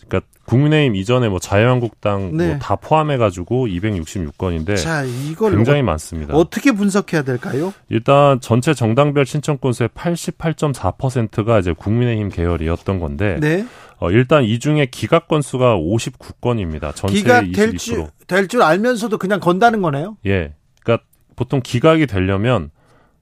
국민의힘 0.45 0.95
이전에 0.95 1.29
뭐 1.29 1.39
자유한국당 1.39 2.35
네. 2.35 2.47
뭐다 2.47 2.75
포함해가지고 2.77 3.67
266건인데 3.67 4.77
자, 4.77 5.03
이걸 5.03 5.55
굉장히 5.55 5.79
어, 5.81 5.83
많습니다. 5.83 6.33
어떻게 6.35 6.71
분석해야 6.71 7.23
될까요? 7.23 7.73
일단 7.89 8.39
전체 8.41 8.73
정당별 8.73 9.25
신청 9.25 9.57
건수의 9.57 9.89
88.4%가 9.89 11.59
이제 11.59 11.73
국민의힘 11.73 12.29
계열이었던 12.29 12.99
건데 12.99 13.37
네. 13.39 13.65
어, 13.99 14.11
일단 14.11 14.43
이 14.43 14.59
중에 14.59 14.87
기각 14.87 15.29
건수가 15.29 15.77
59건입니다. 15.77 16.93
전체 16.93 17.15
기각 17.15 17.45
22%. 17.45 18.09
될줄 18.27 18.61
알면서도 18.61 19.17
그냥 19.17 19.39
건다는 19.39 19.81
거네요? 19.81 20.17
예. 20.25 20.53
그러니까 20.83 21.05
보통 21.37 21.61
기각이 21.63 22.05
되려면 22.05 22.69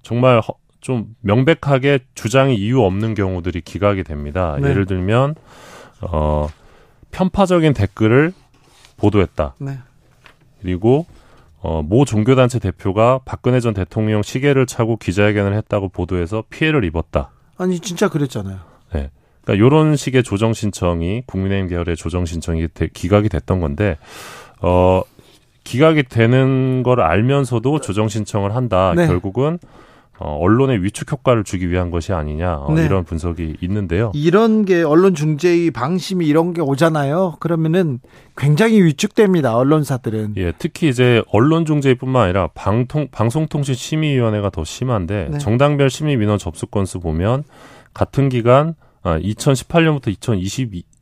정말 0.01 0.39
허, 0.39 0.55
좀 0.79 1.15
명백하게 1.21 1.99
주장이 2.15 2.55
이유 2.55 2.81
없는 2.81 3.13
경우들이 3.13 3.61
기각이 3.61 4.03
됩니다. 4.03 4.57
네. 4.59 4.69
예를 4.69 4.87
들면 4.87 5.35
어 6.01 6.47
편파적인 7.11 7.73
댓글을 7.73 8.33
보도했다. 8.97 9.55
네. 9.59 9.79
그리고 10.61 11.05
어, 11.61 11.81
모 11.83 12.05
종교단체 12.05 12.59
대표가 12.59 13.19
박근혜 13.23 13.59
전 13.59 13.73
대통령 13.73 14.23
시계를 14.23 14.65
차고 14.65 14.97
기자회견을 14.97 15.53
했다고 15.55 15.89
보도해서 15.89 16.43
피해를 16.49 16.83
입었다. 16.85 17.29
아니 17.57 17.79
진짜 17.79 18.09
그랬잖아요. 18.09 18.57
네. 18.93 19.11
그러니까 19.43 19.65
이런 19.65 19.95
식의 19.95 20.23
조정 20.23 20.53
신청이 20.53 21.23
국민의힘 21.27 21.69
계열의 21.69 21.95
조정 21.95 22.25
신청이 22.25 22.67
대, 22.73 22.87
기각이 22.87 23.29
됐던 23.29 23.59
건데 23.59 23.97
어 24.61 25.03
기각이 25.63 26.03
되는 26.03 26.81
걸 26.83 27.01
알면서도 27.01 27.81
조정 27.81 28.07
신청을 28.07 28.55
한다. 28.55 28.93
네. 28.95 29.05
결국은 29.05 29.59
어, 30.23 30.37
언론의 30.37 30.83
위축 30.83 31.11
효과를 31.11 31.43
주기 31.43 31.69
위한 31.69 31.89
것이 31.89 32.13
아니냐 32.13 32.57
어, 32.57 32.73
네. 32.73 32.85
이런 32.85 33.03
분석이 33.03 33.57
있는데요. 33.61 34.11
이런 34.13 34.65
게 34.65 34.83
언론 34.83 35.15
중재의 35.15 35.71
방심이 35.71 36.25
이런 36.27 36.53
게 36.53 36.61
오잖아요. 36.61 37.37
그러면은 37.39 37.99
굉장히 38.37 38.83
위축됩니다. 38.83 39.55
언론사들은. 39.55 40.35
예, 40.37 40.53
특히 40.57 40.89
이제 40.89 41.23
언론 41.31 41.65
중재뿐만 41.65 42.23
아니라 42.23 42.47
방통 42.53 43.07
방송통신 43.11 43.73
심의위원회가 43.73 44.51
더 44.51 44.63
심한데 44.63 45.29
네. 45.31 45.37
정당별 45.39 45.89
심의 45.89 46.17
민원 46.17 46.37
접수 46.37 46.67
건수 46.67 46.99
보면 46.99 47.43
같은 47.93 48.29
기간 48.29 48.75
아, 49.03 49.17
2018년부터 49.17 50.15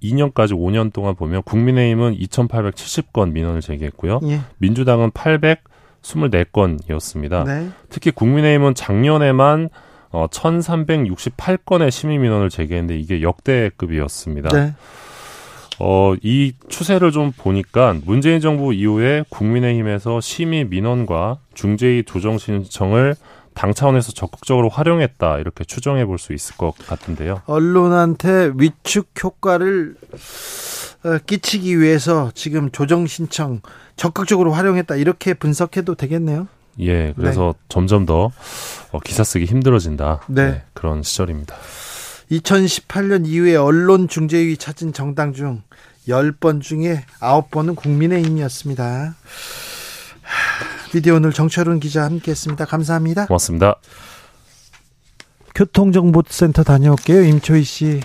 2022년까지 0.02 0.54
5년 0.54 0.94
동안 0.94 1.16
보면 1.16 1.44
국민의힘은 1.44 2.16
2,870건 2.18 3.32
민원을 3.34 3.62
제기했고요. 3.62 4.22
예. 4.24 4.40
민주당은 4.58 5.12
800 5.12 5.64
24건이었습니다. 6.02 7.46
네. 7.46 7.70
특히 7.90 8.12
국민의힘은 8.12 8.76
작년에만 8.76 9.70
어, 10.12 10.28
1,368건의 10.28 11.92
시민 11.92 12.22
민원을 12.22 12.50
제기했는데 12.50 13.00
이게 13.00 13.22
역대급이었습니다. 13.22 14.50
네. 14.50 14.74
어, 15.80 16.14
이 16.22 16.54
추세를 16.68 17.12
좀 17.12 17.32
보니까 17.32 17.96
문재인 18.04 18.42
정부 18.42 18.74
이후에 18.74 19.24
국민의힘에서 19.30 20.20
시민 20.20 20.70
민원과 20.70 21.38
중재위 21.54 22.04
조정 22.04 22.38
신청을 22.38 23.16
당 23.60 23.74
차원에서 23.74 24.14
적극적으로 24.14 24.70
활용했다 24.70 25.40
이렇게 25.40 25.66
추정해 25.66 26.06
볼 26.06 26.18
수 26.18 26.32
있을 26.32 26.56
것 26.56 26.74
같은데요. 26.88 27.42
언론한테 27.46 28.54
위축 28.56 29.10
효과를 29.22 29.96
어, 31.04 31.18
끼치기 31.26 31.78
위해서 31.82 32.32
지금 32.34 32.72
조정 32.72 33.06
신청 33.06 33.60
적극적으로 33.98 34.54
활용했다 34.54 34.96
이렇게 34.96 35.34
분석해도 35.34 35.96
되겠네요. 35.96 36.48
예, 36.80 37.12
그래서 37.18 37.54
네. 37.58 37.66
점점 37.68 38.06
더 38.06 38.32
어, 38.92 39.00
기사 39.00 39.26
쓰기 39.26 39.44
힘들어진다. 39.44 40.22
네. 40.28 40.52
네. 40.52 40.64
그런 40.74 41.04
시절입니다. 41.04 41.54
2018년 42.32 43.28
이후에 43.28 43.58
언론 43.58 44.08
중재위 44.08 44.56
찾은 44.56 44.94
정당 44.94 45.34
중 45.34 45.64
10번 46.08 46.62
중에 46.62 47.04
9번은 47.20 47.76
국민의힘이었습니다. 47.76 49.16
비디오 50.92 51.16
오늘 51.16 51.32
정철훈 51.32 51.80
기자 51.80 52.04
함께 52.04 52.32
했습니다. 52.32 52.66
감사합니다. 52.66 53.28
고맙습니다. 53.28 53.76
교통정보센터 55.54 56.64
다녀올게요. 56.64 57.24
임초희 57.24 57.64
씨. 57.64 58.00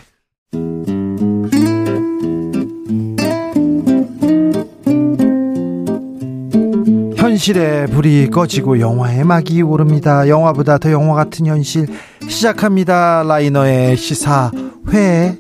현실의 7.17 7.87
불이 7.89 8.31
꺼지고 8.31 8.81
영화의 8.81 9.25
막이 9.25 9.63
오릅니다. 9.63 10.29
영화보다 10.29 10.79
더 10.79 10.93
영화 10.93 11.15
같은 11.15 11.47
현실 11.47 11.87
시작합니다. 12.29 13.23
라이너의 13.23 13.97
시사회. 13.97 15.39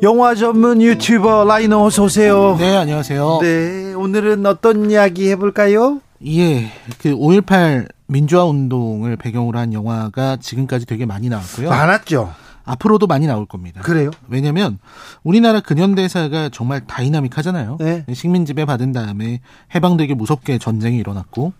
영화 0.00 0.36
전문 0.36 0.80
유튜버 0.80 1.44
라이너 1.44 1.82
어서 1.84 2.04
오세요. 2.04 2.56
네, 2.56 2.76
안녕하세요. 2.76 3.38
네, 3.42 3.94
오늘은 3.94 4.46
어떤 4.46 4.92
이야기 4.92 5.28
해볼까요? 5.30 6.00
예, 6.24 6.70
그 7.00 7.16
5.18 7.16 7.88
민주화 8.06 8.44
운동을 8.44 9.16
배경으로 9.16 9.58
한 9.58 9.72
영화가 9.72 10.36
지금까지 10.36 10.86
되게 10.86 11.04
많이 11.04 11.28
나왔고요. 11.28 11.68
많았죠. 11.68 12.32
앞으로도 12.64 13.08
많이 13.08 13.26
나올 13.26 13.44
겁니다. 13.46 13.80
그래요? 13.80 14.10
왜냐면 14.28 14.78
우리나라 15.24 15.58
근현대사가 15.60 16.50
정말 16.50 16.86
다이나믹하잖아요. 16.86 17.78
네. 17.80 18.04
식민 18.12 18.44
지배 18.44 18.66
받은 18.66 18.92
다음에 18.92 19.40
해방되게 19.74 20.14
무섭게 20.14 20.58
전쟁이 20.58 20.98
일어났고 20.98 21.52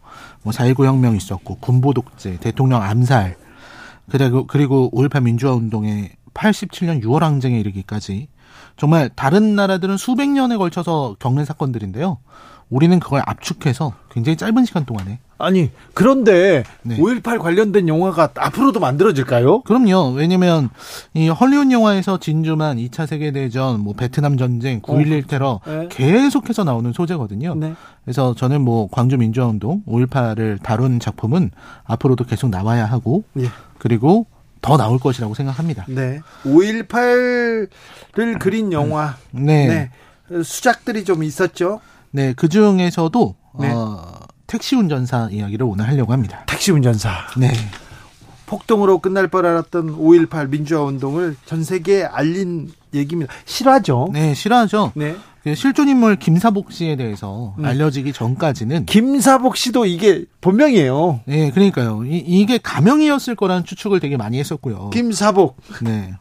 뭐 0.42 0.52
4.19 0.52 0.84
혁명 0.84 1.16
있었고 1.16 1.56
군부 1.56 1.92
독재, 1.92 2.36
대통령 2.38 2.82
암살 2.82 3.36
그리고 4.10 4.46
그리고 4.46 4.90
5.18 4.94 5.22
민주화 5.24 5.54
운동의 5.54 6.10
87년 6.38 7.02
6월 7.02 7.20
항쟁에 7.20 7.58
이르기까지 7.60 8.28
정말 8.76 9.10
다른 9.14 9.56
나라들은 9.56 9.96
수백 9.96 10.28
년에 10.30 10.56
걸쳐서 10.56 11.16
겪는 11.18 11.44
사건들인데요. 11.44 12.18
우리는 12.70 13.00
그걸 13.00 13.22
압축해서 13.24 13.94
굉장히 14.10 14.36
짧은 14.36 14.64
시간 14.64 14.84
동안에 14.84 15.20
아니, 15.38 15.70
그런데 15.94 16.64
네. 16.82 16.98
5.18 16.98 17.38
관련된 17.38 17.88
영화가 17.88 18.30
앞으로도 18.34 18.80
만들어질까요? 18.80 19.62
그럼요. 19.62 20.10
왜냐면 20.10 20.68
이 21.14 21.28
헐리우드 21.28 21.72
영화에서 21.72 22.18
진주만 22.18 22.76
2차 22.76 23.06
세계 23.06 23.30
대전, 23.30 23.80
뭐 23.80 23.94
베트남 23.94 24.36
전쟁, 24.36 24.80
9.11 24.82 25.28
테러 25.28 25.60
네. 25.64 25.88
계속해서 25.90 26.64
나오는 26.64 26.92
소재거든요. 26.92 27.54
네. 27.54 27.74
그래서 28.04 28.34
저는 28.34 28.62
뭐 28.62 28.88
광주 28.90 29.16
민주화 29.16 29.46
운동 29.46 29.82
5.18을 29.86 30.60
다룬 30.62 30.98
작품은 30.98 31.52
앞으로도 31.84 32.24
계속 32.24 32.50
나와야 32.50 32.84
하고 32.84 33.22
예. 33.38 33.46
그리고 33.78 34.26
더 34.60 34.76
나올 34.76 34.98
것이라고 34.98 35.34
생각합니다. 35.34 35.84
네. 35.88 36.20
5.18를 36.44 38.38
그린 38.38 38.72
영화. 38.72 39.16
네. 39.30 39.90
네. 40.30 40.42
수작들이 40.42 41.04
좀 41.04 41.22
있었죠. 41.22 41.80
네, 42.10 42.32
그 42.34 42.48
중에서도 42.48 43.36
네. 43.60 43.70
어, 43.70 44.18
택시 44.46 44.76
운전사 44.76 45.28
이야기를 45.30 45.66
오늘 45.66 45.86
하려고 45.86 46.12
합니다. 46.12 46.44
택시 46.46 46.72
운전사. 46.72 47.10
네. 47.36 47.52
폭동으로 48.46 48.98
끝날 48.98 49.28
뻔 49.28 49.44
알았던 49.44 49.98
5.18 49.98 50.48
민주화 50.48 50.82
운동을 50.82 51.36
전 51.44 51.62
세계에 51.64 52.04
알린 52.04 52.72
얘기입니다. 52.94 53.32
실화죠. 53.44 54.08
네, 54.12 54.32
싫어하죠. 54.34 54.92
네. 54.94 55.16
그 55.48 55.54
실존 55.54 55.88
인물 55.88 56.16
김사복 56.16 56.72
씨에 56.72 56.96
대해서 56.96 57.54
음. 57.58 57.64
알려지기 57.64 58.12
전까지는 58.12 58.84
김사복 58.84 59.56
씨도 59.56 59.86
이게 59.86 60.24
본명이에요. 60.40 61.20
네, 61.24 61.50
그러니까요. 61.50 62.04
이, 62.04 62.18
이게 62.18 62.58
가명이었을 62.58 63.34
거라는 63.34 63.64
추측을 63.64 64.00
되게 64.00 64.16
많이 64.16 64.38
했었고요. 64.38 64.90
김사복. 64.90 65.56
네. 65.82 66.12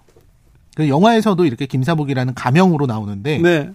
그 0.76 0.88
영화에서도 0.88 1.44
이렇게 1.44 1.66
김사복이라는 1.66 2.36
가명으로 2.36 2.86
나오는데, 2.86 3.40
네. 3.40 3.70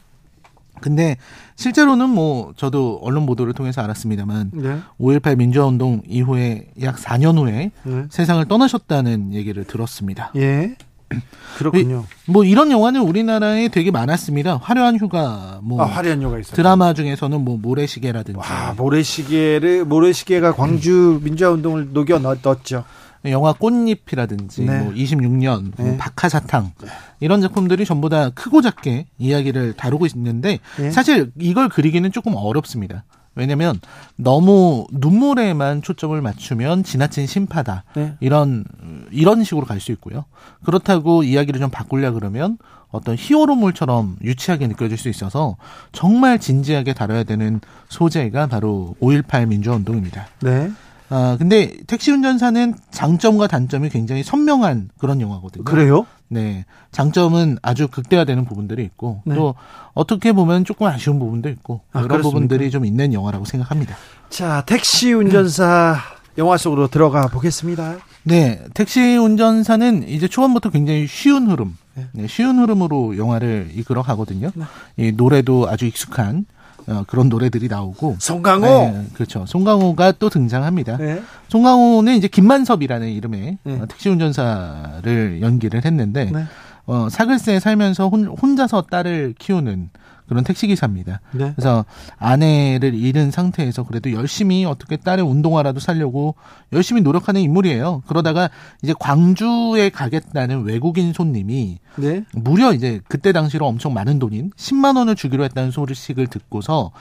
근데 0.81 1.17
실제로는 1.57 2.09
뭐 2.09 2.55
저도 2.57 3.01
언론 3.03 3.27
보도를 3.27 3.53
통해서 3.53 3.83
알았습니다만, 3.83 4.53
네. 4.55 4.79
5.18 4.99 5.37
민주화운동 5.37 6.03
이후에 6.09 6.69
약 6.81 6.97
4년 6.97 7.37
후에 7.39 7.73
네. 7.83 8.05
세상을 8.09 8.43
떠나셨다는 8.47 9.35
얘기를 9.35 9.65
들었습니다. 9.65 10.33
예. 10.37 10.77
그렇군요. 11.59 12.05
뭐 12.27 12.45
이런 12.45 12.71
영화는 12.71 13.01
우리나라에 13.03 13.69
되게 13.69 13.91
많았습니다. 13.91 14.57
화려한 14.63 14.97
휴가, 14.99 15.61
뭐 15.63 15.83
아, 15.83 15.87
화려한 15.87 16.23
요가 16.23 16.39
있어요. 16.39 16.55
드라마 16.57 16.95
중에서는 16.95 17.41
뭐 17.41 17.59
모래시계라든지 17.59 18.39
와, 18.39 18.75
모래시계를 18.77 19.85
모래시계가 19.85 20.53
광주 20.55 21.21
민주화 21.23 21.51
운동을 21.51 21.93
녹여 21.93 22.19
넣- 22.19 22.39
넣었죠. 22.43 22.85
영화 23.27 23.53
꽃잎이라든지 23.53 24.65
네. 24.65 24.81
뭐 24.81 24.93
26년, 24.93 25.73
뭐 25.77 25.87
네. 25.87 25.97
박하사탕 25.97 26.73
이런 27.21 27.41
작품들이 27.41 27.85
전부 27.85 28.09
다 28.09 28.31
크고 28.31 28.63
작게 28.63 29.07
이야기를 29.19 29.75
다루고 29.75 30.07
있는데 30.07 30.59
네. 30.77 30.91
사실 30.91 31.31
이걸 31.39 31.69
그리기는 31.69 32.11
조금 32.11 32.35
어렵습니다. 32.35 33.05
왜냐면 33.35 33.81
너무 34.17 34.87
눈물에만 34.93 35.83
초점을 35.83 36.21
맞추면 36.21 36.85
지나친 36.85 37.27
심파다. 37.27 37.85
네. 37.95 38.15
이런 38.21 38.65
이런 39.11 39.45
식으로 39.45 39.67
갈 39.67 39.81
수 39.81 39.91
있고요. 39.93 40.25
그렇다고 40.65 41.23
이야기를 41.25 41.61
좀 41.61 41.71
바꾸려 41.71 42.13
그러면 42.13 42.59
어떤 42.91 43.17
히어로물처럼 43.19 44.19
유치하게 44.23 44.69
느껴질 44.69 44.99
수 44.99 45.09
있어서 45.09 45.57
정말 45.93 46.39
진지하게 46.39 46.93
다뤄야 46.93 47.25
되는 47.25 47.61
소재가 47.89 48.47
바로 48.49 48.95
5.18 49.01 49.49
민주화 49.49 49.77
운동입니다. 49.77 50.27
네. 50.41 50.71
아, 51.09 51.37
근데 51.39 51.77
택시 51.87 52.11
운전사는 52.11 52.75
장점과 52.91 53.47
단점이 53.47 53.89
굉장히 53.91 54.23
선명한 54.23 54.91
그런 54.99 55.21
영화거든요. 55.21 55.65
그래요? 55.65 56.07
네. 56.33 56.65
장점은 56.93 57.59
아주 57.61 57.89
극대화되는 57.89 58.47
부분들이 58.47 58.83
있고 58.85 59.21
네. 59.27 59.35
또 59.35 59.55
어떻게 59.93 60.33
보면 60.33 60.65
조금 60.65 60.87
아쉬운 60.87 61.19
부분도 61.19 61.51
있고 61.51 61.83
아, 61.93 62.01
그런 62.01 62.09
그렇습니까? 62.09 62.31
부분들이 62.31 62.71
좀 62.71 62.87
있는 62.87 63.13
영화라고 63.13 63.45
생각합니다. 63.45 63.95
자, 64.31 64.65
택시 64.67 65.13
운전사 65.13 65.99
영화 66.39 66.57
속으로 66.57 66.89
들어가 66.89 67.27
보겠습니다. 67.29 67.99
네. 68.25 68.65
택시 68.73 69.17
운전사는 69.17 70.09
이제 70.09 70.27
초반부터 70.27 70.71
굉장히 70.71 71.07
쉬운 71.07 71.51
흐름, 71.51 71.77
네, 72.13 72.27
쉬운 72.27 72.59
흐름으로 72.59 73.19
영화를 73.19 73.71
이끌어 73.75 74.03
가거든요. 74.03 74.51
네. 74.55 74.65
이 74.97 75.13
노래도 75.13 75.69
아주 75.69 75.85
익숙한 75.85 76.47
어, 76.87 77.05
그런 77.07 77.29
노래들이 77.29 77.69
나오고 77.69 78.17
송강호. 78.19 78.67
네, 78.67 79.07
그렇죠. 79.15 79.45
송강호가 79.47 80.13
또 80.13 80.29
등장합니다. 80.29 80.97
네. 80.97 81.23
송강호는 81.49 82.17
이제 82.17 82.29
김만섭이라는 82.29 83.09
이름의 83.09 83.59
네. 83.63 83.81
어, 83.81 83.87
택시 83.87 84.09
운전사를 84.09 85.41
연기를 85.41 85.85
했는데 85.85 86.31
네. 86.33 86.45
어, 86.87 87.09
사글세에 87.11 87.61
살면서 87.61 88.09
혼, 88.09 88.27
혼자서 88.27 88.83
딸을 88.91 89.35
키우는 89.39 89.91
그런 90.33 90.45
택시 90.45 90.67
기사입니다. 90.67 91.21
네. 91.33 91.53
그래서 91.55 91.85
아내를 92.19 92.95
잃은 92.95 93.31
상태에서 93.31 93.85
그래도 93.85 94.13
열심히 94.13 94.65
어떻게 94.65 94.97
딸의 94.97 95.25
운동화라도 95.25 95.81
살려고 95.81 96.35
열심히 96.73 97.03
노력하는 97.03 97.41
인물이에요. 97.41 98.03
그러다가 98.07 98.51
이제 98.83 98.95
광주에 98.99 99.91
가겠다는 99.91 100.65
외국인 100.65 101.13
손님이 101.13 101.79
네. 101.97 102.25
무려 102.33 102.73
이제 102.73 103.01
그때 103.09 103.33
당시로 103.33 103.67
엄청 103.67 103.93
많은 103.95 104.19
돈인 104.19 104.51
10만 104.57 104.97
원을 104.97 105.15
주기로 105.15 105.45
했다는 105.45 105.71
소식을 105.71 106.27
듣고서 106.29 106.93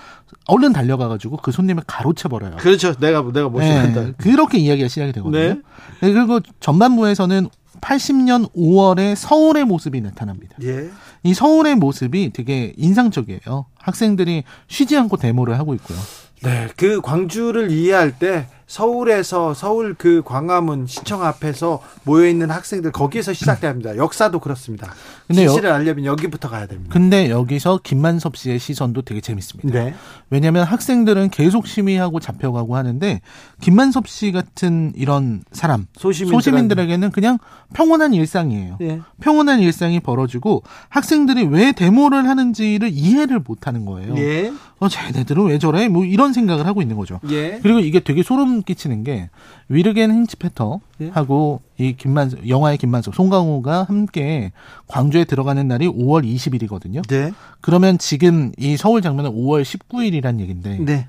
얼른 0.48 0.74
달려가가지고 0.74 1.38
그 1.38 1.52
손님을 1.52 1.84
가로채 1.88 2.30
버려요. 2.30 2.58
그렇죠. 2.58 2.94
내가 2.96 3.24
내가 3.32 3.50
모시겠다. 3.50 4.02
네, 4.02 4.12
그렇게 4.18 4.58
이야기가 4.58 4.88
시작이 4.88 5.14
되거든요. 5.14 5.42
네. 5.42 5.62
네, 6.02 6.12
그리고 6.12 6.40
전반부에서는 6.60 7.50
80년 7.82 8.52
5월에 8.54 9.16
서울의 9.16 9.66
모습이 9.66 10.02
나타납니다. 10.02 10.56
예. 10.62 10.90
이 11.24 11.34
서울의 11.34 11.76
모습이 11.76 12.32
되게 12.34 12.74
인상적이에요. 12.78 13.66
학생들이 13.78 14.44
쉬지 14.68 14.98
않고 14.98 15.18
데모를 15.18 15.60
하고 15.60 15.74
있고요. 15.76 15.98
네, 16.44 16.68
그 16.76 17.02
광주를 17.02 17.70
이해할 17.72 18.18
때 18.18 18.48
서울에서 18.76 19.54
서울 19.54 19.96
그 19.98 20.22
광화문 20.24 20.88
시청 20.88 21.24
앞에서 21.26 21.82
모여 22.06 22.26
있는 22.30 22.50
학생들 22.50 22.94
거기에서 22.94 23.34
시작됩니다. 23.34 23.98
역사도 23.98 24.40
그렇습니다. 24.40 24.94
근데 25.28 25.44
여- 25.44 25.50
진실을 25.50 25.72
알려면 25.74 26.06
여기부터 26.06 26.50
가야 26.50 26.68
됩니다. 26.68 26.90
근데 26.94 27.30
여기서 27.30 27.82
김만섭 27.84 28.38
씨의 28.38 28.60
시선도 28.60 29.02
되게 29.02 29.20
재밌습니다. 29.20 29.78
네. 29.78 29.94
왜냐하면 30.30 30.64
학생들은 30.64 31.32
계속 31.32 31.68
시위하고 31.68 32.22
잡혀가고 32.22 32.78
하는데 32.78 33.20
김만섭 33.60 34.08
씨 34.08 34.32
같은 34.32 34.94
이런 34.96 35.44
사람 35.52 35.86
소시민들은- 35.98 36.32
소시민들에게는 36.32 37.12
그냥 37.12 37.40
평온한 37.74 38.14
일상이에요. 38.14 38.78
예. 38.82 39.02
평온한 39.20 39.60
일상이 39.60 40.00
벌어지고 40.00 40.64
학생들이 40.88 41.44
왜 41.48 41.74
데모를 41.74 42.26
하는지를 42.30 42.90
이해를 42.94 43.40
못하는 43.46 43.84
거예요. 43.86 44.16
예. 44.18 44.54
어, 44.80 44.88
쟤네들은 44.88 45.46
왜 45.48 45.60
저래? 45.60 45.90
뭐 45.90 46.06
이런 46.06 46.32
생각을 46.34 46.66
하고 46.66 46.82
있는 46.82 46.96
거죠. 46.96 47.20
예. 47.30 47.60
그리고 47.62 47.80
이게 47.80 48.00
되게 48.00 48.24
소름 48.24 48.61
끼치는 48.64 49.04
게 49.04 49.30
위르겐 49.70 50.12
힌치페터하고 50.12 51.62
이 51.78 51.94
김만섭 51.94 52.48
영화의 52.48 52.78
김만섭 52.78 53.16
송강호가 53.16 53.84
함께 53.84 54.52
광주에 54.88 55.24
들어가는 55.26 55.68
날이 55.68 55.88
5월 55.88 56.26
20일이거든요. 56.26 57.08
네. 57.08 57.32
그러면 57.62 57.98
지금 57.98 58.52
이 58.58 58.78
서울 58.78 59.02
장면은 59.02 59.32
5월 59.32 59.64
19일이란 59.64 60.40
얘긴데 60.40 60.78
네. 60.80 61.08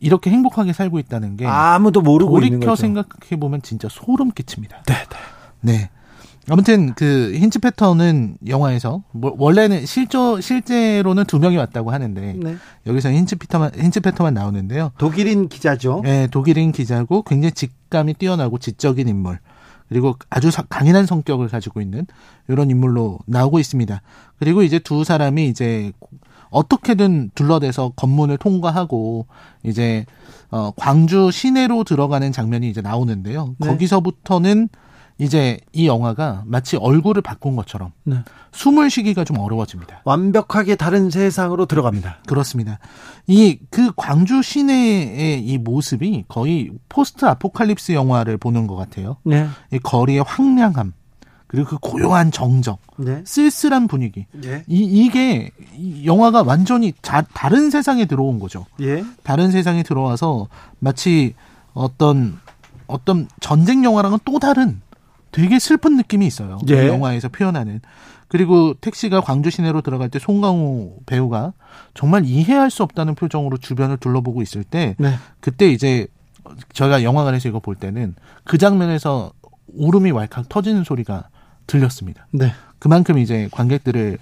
이렇게 0.00 0.30
행복하게 0.30 0.72
살고 0.72 0.98
있다는 0.98 1.36
게 1.36 1.46
아무도 1.46 2.00
모르고 2.00 2.40
돌이켜. 2.40 2.74
생각해 2.74 3.38
보면 3.38 3.62
진짜 3.62 3.88
소름 3.90 4.30
끼칩니다. 4.30 4.82
네, 4.86 4.94
네. 4.94 5.72
네. 5.72 5.90
아무튼 6.50 6.92
그 6.94 7.32
힌치 7.34 7.58
패턴은 7.58 8.38
영화에서 8.46 9.02
뭐 9.12 9.34
원래는 9.38 9.86
실조 9.86 10.40
실제로는 10.40 11.24
두 11.24 11.38
명이 11.38 11.56
왔다고 11.56 11.90
하는데 11.90 12.34
네. 12.38 12.56
여기서 12.86 13.10
힌치 13.12 13.36
피터만 13.36 13.72
힌치 13.76 14.00
패턴만 14.00 14.34
나오는데요. 14.34 14.90
독일인 14.98 15.48
기자죠. 15.48 16.00
네, 16.04 16.26
독일인 16.26 16.72
기자고 16.72 17.22
굉장히 17.22 17.52
직감이 17.52 18.14
뛰어나고 18.14 18.58
지적인 18.58 19.08
인물. 19.08 19.38
그리고 19.88 20.16
아주 20.30 20.50
사- 20.50 20.62
강인한 20.62 21.06
성격을 21.06 21.48
가지고 21.48 21.80
있는 21.80 22.06
이런 22.48 22.70
인물로 22.70 23.18
나오고 23.26 23.58
있습니다. 23.58 24.02
그리고 24.38 24.62
이제 24.62 24.78
두 24.78 25.04
사람이 25.04 25.46
이제 25.48 25.92
어떻게든 26.50 27.30
둘러대서 27.34 27.92
건문을 27.96 28.38
통과하고 28.38 29.26
이제 29.62 30.04
어 30.50 30.70
광주 30.76 31.30
시내로 31.30 31.84
들어가는 31.84 32.30
장면이 32.32 32.68
이제 32.70 32.80
나오는데요. 32.80 33.56
네. 33.58 33.68
거기서부터는 33.68 34.68
이제 35.18 35.58
이 35.72 35.86
영화가 35.86 36.42
마치 36.46 36.76
얼굴을 36.76 37.22
바꾼 37.22 37.54
것처럼 37.54 37.92
네. 38.02 38.16
숨을 38.52 38.90
쉬기가 38.90 39.24
좀 39.24 39.38
어려워집니다. 39.38 40.02
완벽하게 40.04 40.74
다른 40.74 41.08
세상으로 41.10 41.66
들어갑니다. 41.66 42.18
그렇습니다. 42.26 42.78
이 43.28 43.58
그 43.70 43.92
광주 43.96 44.42
시내의 44.42 45.40
이 45.44 45.58
모습이 45.58 46.24
거의 46.28 46.70
포스트 46.88 47.24
아포칼립스 47.24 47.92
영화를 47.92 48.36
보는 48.38 48.66
것 48.66 48.74
같아요. 48.76 49.16
네. 49.24 49.48
이 49.72 49.78
거리의 49.78 50.24
황량함 50.26 50.92
그리고 51.46 51.68
그 51.70 51.78
고요한 51.80 52.32
정적, 52.32 52.80
네. 52.98 53.22
쓸쓸한 53.24 53.86
분위기. 53.86 54.26
예. 54.44 54.64
이 54.66 54.82
이게 54.82 55.50
이 55.76 56.04
영화가 56.04 56.42
완전히 56.42 56.92
자, 57.00 57.22
다른 57.32 57.70
세상에 57.70 58.06
들어온 58.06 58.40
거죠. 58.40 58.66
예. 58.80 59.04
다른 59.22 59.52
세상에 59.52 59.84
들어와서 59.84 60.48
마치 60.80 61.34
어떤 61.72 62.40
어떤 62.88 63.28
전쟁 63.40 63.84
영화랑은 63.84 64.18
또 64.24 64.38
다른 64.40 64.80
되게 65.34 65.58
슬픈 65.58 65.96
느낌이 65.96 66.26
있어요. 66.26 66.58
그 66.66 66.72
예. 66.72 66.86
영화에서 66.86 67.28
표현하는. 67.28 67.80
그리고 68.28 68.74
택시가 68.74 69.20
광주 69.20 69.50
시내로 69.50 69.80
들어갈 69.80 70.08
때 70.08 70.20
송강호 70.20 71.00
배우가 71.06 71.52
정말 71.92 72.24
이해할 72.24 72.70
수 72.70 72.84
없다는 72.84 73.16
표정으로 73.16 73.58
주변을 73.58 73.96
둘러보고 73.96 74.42
있을 74.42 74.62
때 74.62 74.94
네. 74.98 75.14
그때 75.40 75.68
이제 75.68 76.06
저희가 76.72 77.02
영화관에서 77.02 77.48
이거 77.48 77.58
볼 77.58 77.74
때는 77.74 78.14
그 78.44 78.58
장면에서 78.58 79.32
울음이 79.74 80.12
왈칵 80.12 80.48
터지는 80.48 80.84
소리가 80.84 81.28
들렸습니다. 81.66 82.28
네. 82.30 82.52
그만큼 82.78 83.18
이제 83.18 83.48
관객들을 83.50 84.18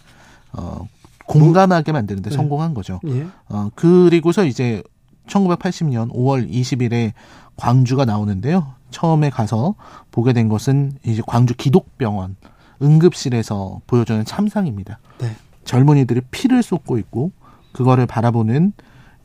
어 0.55 0.89
공감하게 1.27 1.93
만드는데 1.93 2.31
네. 2.31 2.37
성공한 2.37 2.73
거죠. 2.73 3.01
예. 3.07 3.27
어, 3.49 3.69
그리고서 3.75 4.45
이제 4.45 4.83
1980년 5.27 6.13
5월 6.13 6.51
20일에 6.51 7.13
광주가 7.57 8.05
나오는데요. 8.05 8.75
처음에 8.91 9.31
가서 9.31 9.75
보게 10.11 10.33
된 10.33 10.49
것은 10.49 10.93
이제 11.05 11.23
광주 11.27 11.55
기독병원 11.55 12.37
응급실에서 12.83 13.81
보여주는 13.87 14.25
참상입니다. 14.25 14.99
네. 15.19 15.35
젊은이들이 15.65 16.23
피를 16.31 16.63
쏟고 16.63 16.99
있고 16.99 17.33
그거를 17.73 18.07
바라보는 18.07 18.73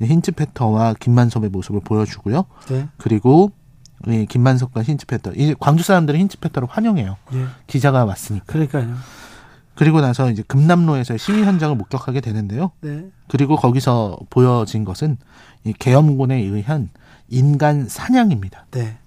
힌츠페터와 0.01 0.93
김만섭의 0.99 1.49
모습을 1.49 1.81
보여주고요. 1.81 2.45
네. 2.69 2.87
그리고 2.97 3.51
이 4.07 4.27
김만섭과 4.29 4.83
힌츠페터, 4.83 5.33
이제 5.33 5.55
광주 5.59 5.83
사람들은 5.83 6.19
힌츠페터를 6.19 6.67
환영해요. 6.69 7.17
예. 7.33 7.45
기자가 7.65 8.05
왔으니까. 8.05 8.45
그러니까요. 8.45 8.93
그리고 9.73 10.01
나서 10.01 10.29
이제 10.29 10.43
금남로에서 10.47 11.17
시위 11.17 11.43
현장을 11.43 11.75
목격하게 11.75 12.21
되는데요. 12.21 12.71
네. 12.81 13.09
그리고 13.27 13.55
거기서 13.55 14.19
보여진 14.29 14.85
것은 14.85 15.17
이 15.67 15.73
계엄군에 15.73 16.35
의한 16.35 16.89
인간 17.29 17.87
사냥입니다. 17.87 18.65
네. 18.71 18.97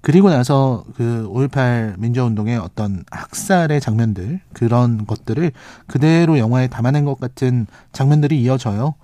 그리고 0.00 0.30
나서 0.30 0.84
그 0.96 1.28
5.18 1.32 1.98
민주화운동의 1.98 2.56
어떤 2.58 3.04
학살의 3.10 3.80
장면들, 3.80 4.40
그런 4.52 5.06
것들을 5.06 5.50
그대로 5.86 6.38
영화에 6.38 6.68
담아낸 6.68 7.04
것 7.04 7.18
같은 7.18 7.66
장면들이 7.92 8.40
이어져요. 8.40 8.94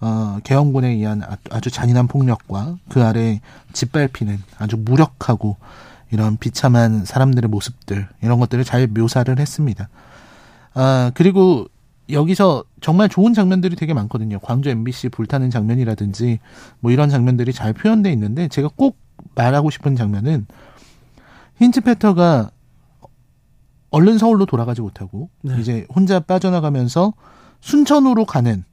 어, 0.00 0.38
계엄군에 0.44 0.88
의한 0.88 1.22
아- 1.22 1.38
아주 1.50 1.70
잔인한 1.70 2.06
폭력과 2.08 2.76
그 2.88 3.02
아래 3.02 3.40
짓밟히는 3.72 4.42
아주 4.58 4.76
무력하고 4.76 5.56
이런 6.10 6.36
비참한 6.36 7.06
사람들의 7.06 7.48
모습들, 7.48 8.06
이런 8.20 8.38
것들을 8.38 8.62
잘 8.64 8.86
묘사를 8.86 9.36
했습니다. 9.38 9.88
아, 10.74 11.10
그리고 11.14 11.66
여기서 12.10 12.64
정말 12.80 13.08
좋은 13.08 13.32
장면들이 13.32 13.76
되게 13.76 13.94
많거든요. 13.94 14.38
광주 14.40 14.68
MBC 14.68 15.10
불타는 15.10 15.50
장면이라든지 15.50 16.40
뭐 16.80 16.90
이런 16.90 17.08
장면들이 17.08 17.52
잘 17.52 17.72
표현돼 17.72 18.12
있는데 18.12 18.48
제가 18.48 18.68
꼭 18.74 18.96
말하고 19.34 19.70
싶은 19.70 19.96
장면은 19.96 20.46
힌츠페터가 21.58 22.50
얼른 23.90 24.18
서울로 24.18 24.46
돌아가지 24.46 24.80
못하고 24.80 25.30
네. 25.42 25.56
이제 25.60 25.86
혼자 25.94 26.18
빠져나가면서 26.18 27.12
순천으로 27.60 28.24
가는 28.24 28.64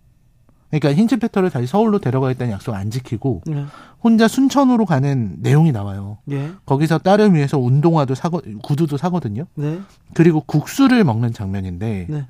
그러니까 0.70 0.94
힌츠페터를 0.94 1.50
다시 1.50 1.68
서울로 1.68 2.00
데려가겠다는 2.00 2.54
약속 2.54 2.76
안 2.76 2.92
지키고 2.92 3.42
네. 3.48 3.66
혼자 4.04 4.28
순천으로 4.28 4.86
가는 4.86 5.36
내용이 5.40 5.72
나와요. 5.72 6.20
예. 6.32 6.52
거기서 6.66 7.00
딸을 7.00 7.34
위해서 7.34 7.58
운동화도 7.58 8.16
사거 8.16 8.42
구두도 8.64 8.98
사거든요. 8.98 9.46
네. 9.56 9.80
그리고 10.14 10.42
국수를 10.42 11.04
먹는 11.04 11.34
장면인데 11.34 12.08
네. 12.08 12.28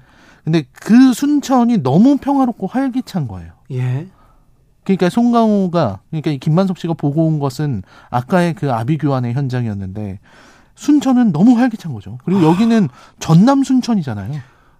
근데 0.49 0.65
그 0.71 1.13
순천이 1.13 1.83
너무 1.83 2.17
평화롭고 2.17 2.65
활기찬 2.65 3.27
거예요. 3.27 3.51
예. 3.71 4.07
그러니까 4.83 5.09
송강호가 5.09 5.99
그러니까 6.09 6.31
이 6.31 6.39
김만섭 6.39 6.79
씨가 6.79 6.95
보고 6.95 7.27
온 7.27 7.37
것은 7.37 7.83
아까의 8.09 8.55
그 8.55 8.73
아비규환의 8.73 9.33
현장이었는데 9.33 10.19
순천은 10.73 11.33
너무 11.33 11.55
활기찬 11.55 11.93
거죠. 11.93 12.17
그리고 12.25 12.41
여기는 12.41 12.89
전남 13.19 13.63
순천이잖아요. 13.63 14.33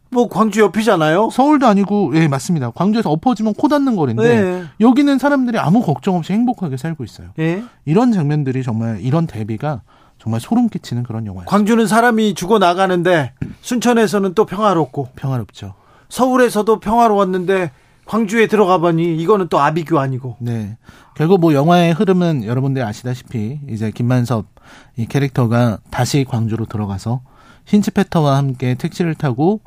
뭐 0.10 0.28
광주 0.28 0.62
옆이잖아요. 0.62 1.30
서울도 1.30 1.68
아니고 1.68 2.14
예 2.16 2.28
맞습니다. 2.28 2.72
광주에서 2.72 3.12
엎어지면 3.12 3.54
코 3.54 3.68
닿는 3.68 3.96
거리인데 3.96 4.42
네. 4.42 4.64
여기는 4.80 5.20
사람들이 5.20 5.60
아무 5.60 5.84
걱정 5.84 6.16
없이 6.16 6.34
행복하게 6.34 6.78
살고 6.78 7.04
있어요. 7.04 7.28
예. 7.38 7.64
이런 7.86 8.12
장면들이 8.12 8.64
정말 8.64 9.02
이런 9.02 9.28
대비가 9.28 9.84
정말 10.20 10.42
소름 10.42 10.70
끼치는 10.70 11.04
그런 11.04 11.26
영화예요. 11.26 11.46
광주는 11.46 11.86
사람이 11.88 12.34
죽어 12.34 12.60
나가는데 12.60 13.34
순천에서는 13.62 14.34
또 14.36 14.46
평화롭고 14.46 15.10
평화롭죠. 15.16 15.74
서울에서도 16.10 16.80
평화로웠는데 16.80 17.72
광주에 18.06 18.48
들어가 18.48 18.80
보니 18.80 19.18
이거는 19.18 19.48
또 19.50 19.60
아비규 19.60 20.00
아니고. 20.00 20.38
네. 20.40 20.78
결국 21.16 21.40
뭐 21.40 21.54
영화의 21.54 21.94
흐름은 21.94 22.44
여러분들 22.44 22.84
아시다시피 22.84 23.60
이제 23.70 23.92
김만섭 23.92 24.46
이 24.98 25.06
캐릭터가 25.06 25.78
다시 25.92 26.26
광주로 26.28 26.66
들어가서 26.66 27.22
힌츠페터와 27.66 28.36
함께 28.36 28.74
택시를 28.76 29.16
타고 29.16 29.62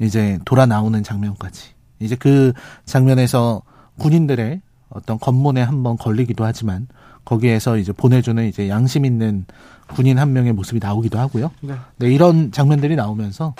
이제 0.00 0.38
돌아 0.44 0.64
나오는 0.64 1.02
장면까지. 1.02 1.70
이제 1.98 2.14
그 2.14 2.52
장면에서 2.84 3.62
군인들의 3.98 4.62
어떤 4.90 5.18
검문에 5.18 5.60
한번 5.60 5.96
걸리기도 5.96 6.44
하지만 6.44 6.86
거기에서 7.28 7.76
이제 7.76 7.92
보내주는 7.92 8.42
이제 8.46 8.70
양심 8.70 9.04
있는 9.04 9.44
군인 9.88 10.18
한 10.18 10.32
명의 10.32 10.52
모습이 10.52 10.80
나오기도 10.80 11.18
하고요. 11.18 11.50
네. 11.60 11.74
네, 11.98 12.08
이런 12.08 12.50
장면들이 12.52 12.96
나오면서 12.96 13.54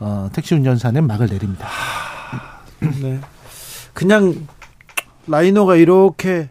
어, 0.00 0.28
택시 0.32 0.56
운전사는 0.56 1.06
막을 1.06 1.28
내립니다. 1.28 1.68
네. 3.00 3.20
그냥 3.92 4.48
라이너가 5.28 5.76
이렇게 5.76 6.48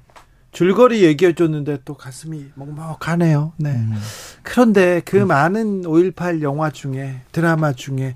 줄거리 0.54 1.04
얘기해 1.04 1.34
줬는데 1.34 1.80
또 1.84 1.96
가슴이 1.96 2.46
먹먹하네요. 2.56 3.52
네. 3.58 3.72
음. 3.72 3.94
그런데 4.42 5.02
그 5.04 5.18
많은 5.18 5.82
5.18 5.82 6.42
영화 6.42 6.70
중에 6.70 7.20
드라마 7.34 7.74
중에 7.74 8.16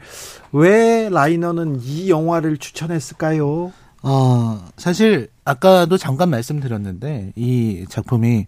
왜 0.53 1.09
라이너는 1.09 1.81
이 1.81 2.09
영화를 2.09 2.57
추천했을까요? 2.57 3.73
어, 4.07 4.63
사실 4.77 5.29
아까도 5.45 5.97
잠깐 5.97 6.29
말씀드렸는데 6.29 7.33
이 7.35 7.85
작품이 7.89 8.45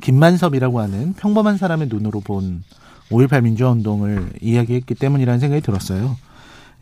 김만섭이라고 0.00 0.78
하는 0.78 1.14
평범한 1.14 1.56
사람의 1.58 1.88
눈으로 1.88 2.20
본 2.20 2.62
5.18 3.10 3.42
민주화 3.42 3.70
운동을 3.70 4.32
이야기했기 4.40 4.94
때문이라는 4.94 5.40
생각이 5.40 5.62
들었어요. 5.62 6.16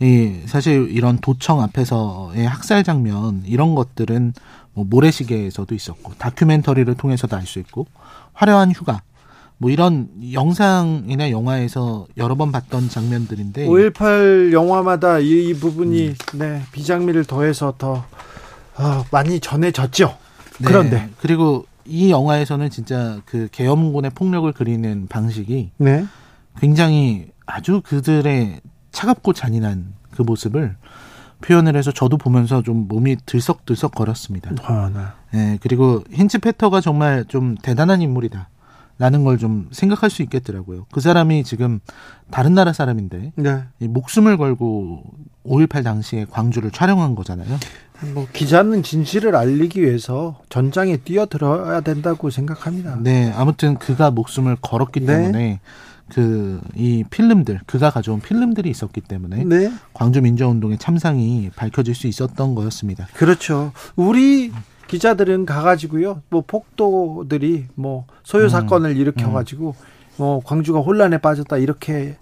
이 0.01 0.43
사실 0.45 0.89
이런 0.91 1.19
도청 1.19 1.63
앞에서의 1.63 2.47
학살 2.47 2.85
장면 2.85 3.43
이런 3.47 3.75
것들은 3.75 4.35
뭐 4.75 4.85
모래시계에서도 4.85 5.75
있었고 5.75 6.13
다큐멘터리를 6.19 6.95
통해서도 6.95 7.35
알 7.35 7.47
수 7.47 7.59
있고 7.59 7.87
화려한 8.35 8.73
휴가 8.73 9.01
뭐 9.59 9.71
이런 9.71 10.09
영상이나 10.33 11.31
영화에서 11.31 12.07
여러 12.17 12.37
번 12.37 12.53
봤던 12.53 12.89
장면들인데 12.89 13.67
5.18 13.67 14.53
영화마다 14.53 15.19
이, 15.19 15.49
이 15.49 15.55
부분이 15.55 16.09
음. 16.09 16.39
네, 16.39 16.63
비장미를 16.73 17.25
더해서 17.25 17.75
더 17.77 18.05
어, 18.77 19.05
많이 19.11 19.41
전해졌죠. 19.41 20.17
네. 20.61 20.65
그런데 20.65 21.09
그리고 21.21 21.67
이 21.85 22.11
영화에서는 22.11 22.71
진짜 22.71 23.21
그 23.25 23.49
계엄군의 23.51 24.13
폭력을 24.15 24.51
그리는 24.53 25.09
방식이 25.09 25.73
네. 25.79 26.07
굉장히 26.61 27.29
아주 27.45 27.81
그들의 27.85 28.61
차갑고 28.93 29.33
잔인한 29.33 29.95
그 30.13 30.23
모습을 30.23 30.77
표현을 31.41 31.77
해서 31.77 31.91
저도 31.93 32.17
보면서 32.17 32.63
좀 32.63 32.87
몸이 32.89 33.17
들썩들썩 33.27 33.93
거렸습니다. 33.93 34.51
아, 34.65 34.91
네. 35.33 35.39
예, 35.39 35.59
그리고 35.61 36.03
힌츠페터가 36.13 36.81
정말 36.81 37.25
좀 37.27 37.57
대단한 37.57 38.03
인물이다. 38.03 38.49
라는 38.99 39.25
걸 39.25 39.39
좀 39.39 39.69
생각할 39.71 40.11
수 40.11 40.23
있겠더라고요. 40.23 40.87
그 40.93 41.01
사람이 41.01 41.45
지금 41.45 41.79
다른 42.31 42.55
나라 42.55 42.73
사람인데 42.73 43.33
네. 43.37 43.63
이 43.79 43.87
목숨을 43.87 44.37
걸고 44.37 45.05
5.18 45.47 45.85
당시에 45.85 46.27
광주를 46.29 46.73
촬영한 46.73 47.15
거잖아요. 47.15 47.57
뭐 48.15 48.27
기자는 48.33 48.83
진실을 48.83 49.37
알리기 49.37 49.81
위해서 49.83 50.41
전장에 50.49 50.99
뛰어들어야 50.99 51.81
된다고 51.83 52.31
생각합니다. 52.31 52.97
네, 53.01 53.33
아무튼 53.37 53.77
그가 53.79 54.11
목숨을 54.11 54.57
걸었기 54.61 55.01
네. 55.01 55.07
때문에 55.07 55.61
그 56.09 56.61
이 56.75 57.05
필름들 57.11 57.61
그가 57.67 57.91
가져온 57.91 58.21
필름들이 58.21 58.71
있었기 58.71 59.03
때문에 59.03 59.45
네. 59.45 59.71
광주 59.93 60.21
민주화운동의 60.23 60.79
참상이 60.79 61.51
밝혀질 61.55 61.95
수 61.95 62.07
있었던 62.07 62.55
거였습니다. 62.55 63.07
그렇죠. 63.15 63.73
우리 63.95 64.53
기자들은 64.89 65.47
가가지고요, 65.47 66.23
뭐 66.31 66.43
폭도들이 66.47 67.67
뭐 67.75 68.07
소요 68.25 68.45
음. 68.45 68.49
사건을 68.49 68.97
일으켜가지고 68.97 69.77
뭐 70.17 70.41
광주가 70.43 70.81
혼란에 70.81 71.19
빠졌다 71.19 71.57
이렇게 71.59 72.17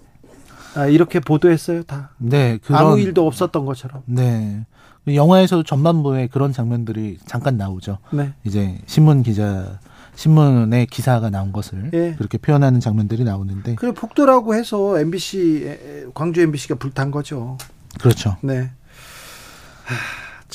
아, 0.74 0.86
이렇게 0.86 1.20
보도했어요 1.20 1.84
다. 1.84 2.10
네, 2.18 2.58
그런 2.62 2.80
아무 2.80 3.00
일도 3.00 3.26
없었던 3.26 3.64
것처럼. 3.64 4.02
네. 4.04 4.66
그 5.06 5.14
영화에서도 5.14 5.62
전반부에 5.62 6.26
그런 6.26 6.52
장면들이 6.52 7.18
잠깐 7.24 7.56
나오죠. 7.56 7.98
네. 8.10 8.34
이제 8.44 8.78
신문 8.86 9.22
기자 9.22 9.78
신문에 10.16 10.86
기사가 10.86 11.30
나온 11.30 11.52
것을 11.52 11.90
예. 11.92 12.14
그렇게 12.16 12.38
표현하는 12.38 12.80
장면들이 12.80 13.22
나오는데 13.22 13.76
그래 13.76 13.92
폭도라고 13.92 14.54
해서 14.54 14.98
MBC 14.98 16.10
광주 16.14 16.40
MBC가 16.40 16.74
불탄 16.76 17.10
거죠. 17.10 17.56
그렇죠. 18.00 18.36
네. 18.42 18.70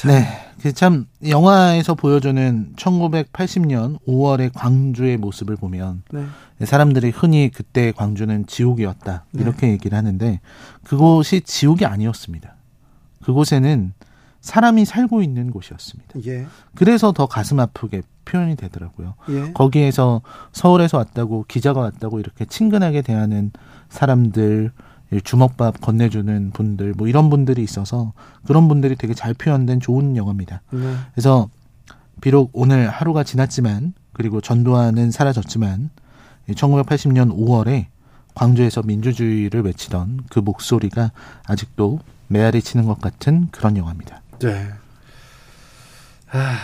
네. 0.06 0.25
그참 0.62 1.08
영화에서 1.27 1.95
보여주는 1.95 2.73
1980년 2.75 3.99
5월의 4.08 4.51
광주의 4.54 5.17
모습을 5.17 5.56
보면 5.56 6.04
네. 6.12 6.25
사람들이 6.65 7.10
흔히 7.10 7.49
그때 7.54 7.91
광주는 7.91 8.45
지옥이었다 8.45 9.25
네. 9.32 9.41
이렇게 9.41 9.69
얘기를 9.69 9.97
하는데 9.97 10.39
그곳이 10.84 11.41
지옥이 11.41 11.86
아니었습니다. 11.86 12.56
그곳에는 13.23 13.93
사람이 14.41 14.86
살고 14.86 15.21
있는 15.21 15.51
곳이었습니다. 15.51 16.19
예. 16.25 16.47
그래서 16.75 17.12
더 17.12 17.27
가슴 17.27 17.60
아프게 17.60 18.01
표현이 18.25 18.56
되더라고요. 18.56 19.13
예. 19.30 19.51
거기에서 19.54 20.21
서울에서 20.51 20.97
왔다고 20.97 21.45
기자가 21.47 21.80
왔다고 21.82 22.19
이렇게 22.19 22.45
친근하게 22.45 23.04
대하는 23.04 23.51
사람들 23.89 24.71
주먹밥 25.19 25.82
건네주는 25.82 26.52
분들 26.52 26.93
뭐 26.95 27.08
이런 27.08 27.30
분들이 27.30 27.63
있어서 27.63 28.13
그런 28.45 28.67
분들이 28.67 28.95
되게 28.95 29.13
잘 29.13 29.34
표현된 29.34 29.80
좋은 29.80 30.15
영화입니다. 30.15 30.62
네. 30.71 30.95
그래서 31.13 31.50
비록 32.21 32.52
오늘 32.54 32.89
하루가 32.89 33.24
지났지만 33.24 33.93
그리고 34.13 34.39
전두환은 34.39 35.12
사라졌지만 35.12 35.89
1980년 36.50 37.36
5월에 37.36 37.88
광주에서 38.36 38.82
민주주의를 38.84 39.63
외치던 39.63 40.21
그 40.30 40.39
목소리가 40.39 41.12
아직도 41.45 42.00
메아리 42.28 42.62
치는 42.62 42.86
것 42.86 43.02
같은 43.02 43.50
그런 43.52 43.76
영화입니다. 43.76 44.21
네. 44.39 44.69
아, 46.32 46.58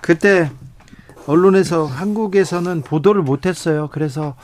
그때 0.00 0.50
언론에서 1.26 1.86
한국에서는 1.86 2.82
보도를 2.82 3.22
못했어요. 3.22 3.88
그래서 3.88 4.36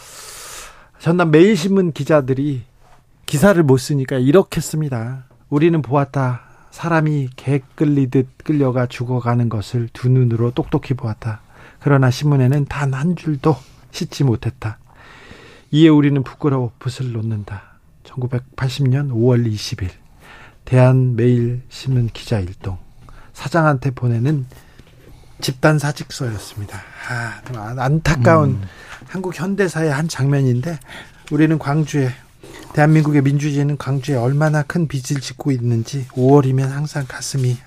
전남 1.03 1.33
매일신문 1.33 1.91
기자들이 1.91 2.63
기사를 3.27 3.61
못 3.65 3.79
쓰니까 3.79 4.19
이렇게 4.19 4.61
씁니다. 4.61 5.25
우리는 5.51 5.83
보았다. 5.83 6.43
사람이 6.71 7.31
개 7.35 7.61
끌리듯 7.75 8.29
끌려가 8.45 8.87
죽어가는 8.87 9.49
것을 9.49 9.89
두 9.93 10.09
눈으로 10.09 10.53
똑똑히 10.53 10.95
보았다. 10.95 11.41
그러나 11.81 12.09
신문에는 12.09 12.67
단 12.67 12.95
한 12.95 13.17
줄도 13.17 13.57
싣지 13.91 14.23
못했다. 14.23 14.79
이에 15.73 15.89
우리는 15.89 16.23
부끄러워 16.23 16.71
붓을 16.79 17.11
놓는다. 17.11 17.81
1980년 18.05 19.11
5월 19.11 19.45
20일 19.53 19.89
대한매일신문 20.67 22.11
기자 22.13 22.39
일동 22.39 22.79
사장한테 23.33 23.91
보내는 23.91 24.47
집단 25.43 25.79
사직서였습니다. 25.79 26.81
아, 27.11 27.41
안- 27.61 27.79
안타까운 27.79 28.51
음. 28.51 28.63
한국 29.09 29.39
현대사의 29.39 29.93
한 29.93 30.09
장면인데 30.09 30.79
우리는 31.31 31.59
광주에 31.59 32.11
대한민국의 32.73 33.21
민주주의는 33.23 33.77
광주에 33.77 34.17
얼마나 34.17 34.63
큰 34.63 34.89
빚을 34.89 35.21
짓고 35.21 35.51
있는지 35.51 36.07
5월이면 36.13 36.69
항상 36.69 37.05
가슴이 37.07 37.59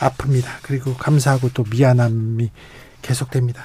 아픕니다. 0.00 0.46
그리고 0.62 0.94
감사하고 0.94 1.50
또 1.54 1.64
미안함이 1.70 2.50
계속됩니다. 3.02 3.62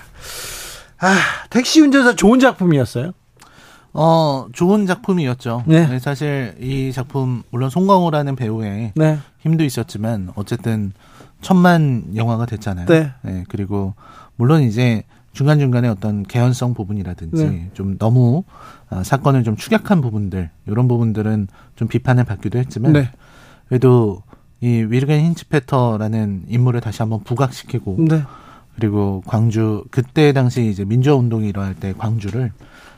아, 0.99 1.15
택시 1.49 1.81
운전사 1.81 2.15
좋은 2.15 2.39
작품이었어요. 2.39 3.11
어, 3.93 4.47
좋은 4.53 4.85
작품이었죠. 4.85 5.63
네. 5.67 5.87
네, 5.87 5.99
사실 5.99 6.55
이 6.59 6.91
작품 6.93 7.43
물론 7.51 7.69
송강호라는 7.69 8.35
배우의 8.35 8.93
네. 8.95 9.19
힘도 9.39 9.63
있었지만 9.63 10.31
어쨌든 10.35 10.93
천만 11.43 12.05
영화가 12.15 12.47
됐잖아요. 12.47 12.87
네. 12.87 13.43
그리고 13.49 13.93
물론 14.35 14.63
이제 14.63 15.03
중간 15.33 15.59
중간에 15.59 15.87
어떤 15.87 16.23
개연성 16.23 16.73
부분이라든지 16.73 17.43
네. 17.43 17.69
좀 17.73 17.97
너무 17.97 18.43
아, 18.89 19.03
사건을 19.03 19.43
좀 19.43 19.55
축약한 19.55 20.01
부분들 20.01 20.49
이런 20.67 20.87
부분들은 20.87 21.47
좀 21.75 21.87
비판을 21.87 22.23
받기도 22.23 22.59
했지만 22.59 22.93
네. 22.93 23.09
그래도 23.67 24.21
이 24.61 24.67
위르겐 24.67 25.25
힌츠페터라는 25.25 26.45
인물을 26.47 26.79
다시 26.81 27.01
한번 27.01 27.23
부각시키고 27.23 27.97
네. 28.07 28.23
그리고 28.75 29.21
광주 29.25 29.83
그때 29.91 30.33
당시 30.33 30.67
이제 30.67 30.85
민주화 30.85 31.15
운동이 31.15 31.49
일어날 31.49 31.75
때 31.75 31.93
광주를 31.97 32.51